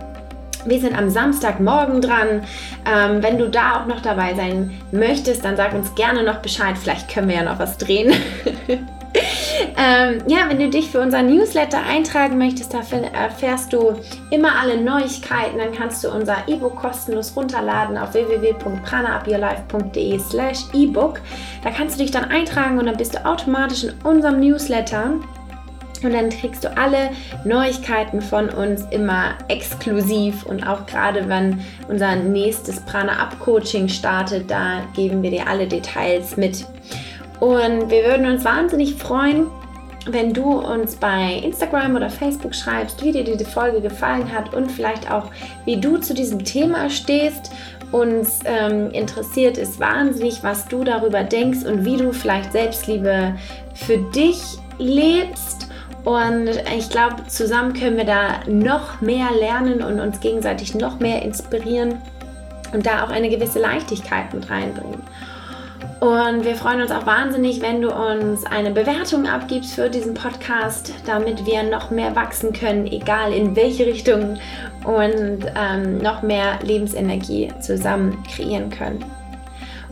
[0.65, 2.45] Wir sind am Samstagmorgen dran.
[2.87, 6.77] Ähm, wenn du da auch noch dabei sein möchtest, dann sag uns gerne noch Bescheid.
[6.79, 8.15] Vielleicht können wir ja noch was drehen.
[9.77, 12.81] ähm, ja, wenn du dich für unser Newsletter eintragen möchtest, da
[13.13, 13.95] erfährst du
[14.31, 15.59] immer alle Neuigkeiten.
[15.59, 21.21] Dann kannst du unser E-Book kostenlos runterladen auf www.pranaupyourlife.de slash E-Book.
[21.63, 25.21] Da kannst du dich dann eintragen und dann bist du automatisch in unserem Newsletter.
[26.03, 27.11] Und dann kriegst du alle
[27.45, 34.51] Neuigkeiten von uns immer exklusiv und auch gerade wenn unser nächstes Prana Up Coaching startet,
[34.51, 36.67] da geben wir dir alle Details mit.
[37.43, 39.49] Und wir würden uns wahnsinnig freuen,
[40.07, 44.71] wenn du uns bei Instagram oder Facebook schreibst, wie dir diese Folge gefallen hat und
[44.71, 45.25] vielleicht auch,
[45.65, 47.51] wie du zu diesem Thema stehst.
[47.91, 53.35] Uns ähm, interessiert es wahnsinnig, was du darüber denkst und wie du vielleicht Selbstliebe
[53.75, 54.41] für dich
[54.79, 55.67] lebst
[56.05, 61.23] und ich glaube, zusammen können wir da noch mehr lernen und uns gegenseitig noch mehr
[61.23, 61.95] inspirieren
[62.73, 65.03] und da auch eine gewisse Leichtigkeit mit reinbringen.
[66.03, 70.93] Und wir freuen uns auch wahnsinnig, wenn du uns eine Bewertung abgibst für diesen Podcast,
[71.07, 74.37] damit wir noch mehr wachsen können, egal in welche Richtung
[74.83, 79.05] und ähm, noch mehr Lebensenergie zusammen kreieren können.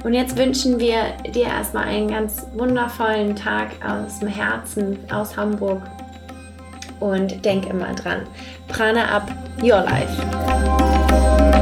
[0.02, 5.80] Und jetzt wünschen wir dir erstmal einen ganz wundervollen Tag aus dem Herzen, aus Hamburg
[6.98, 8.22] und denk immer dran.
[8.66, 9.30] Prana up
[9.62, 11.59] your life.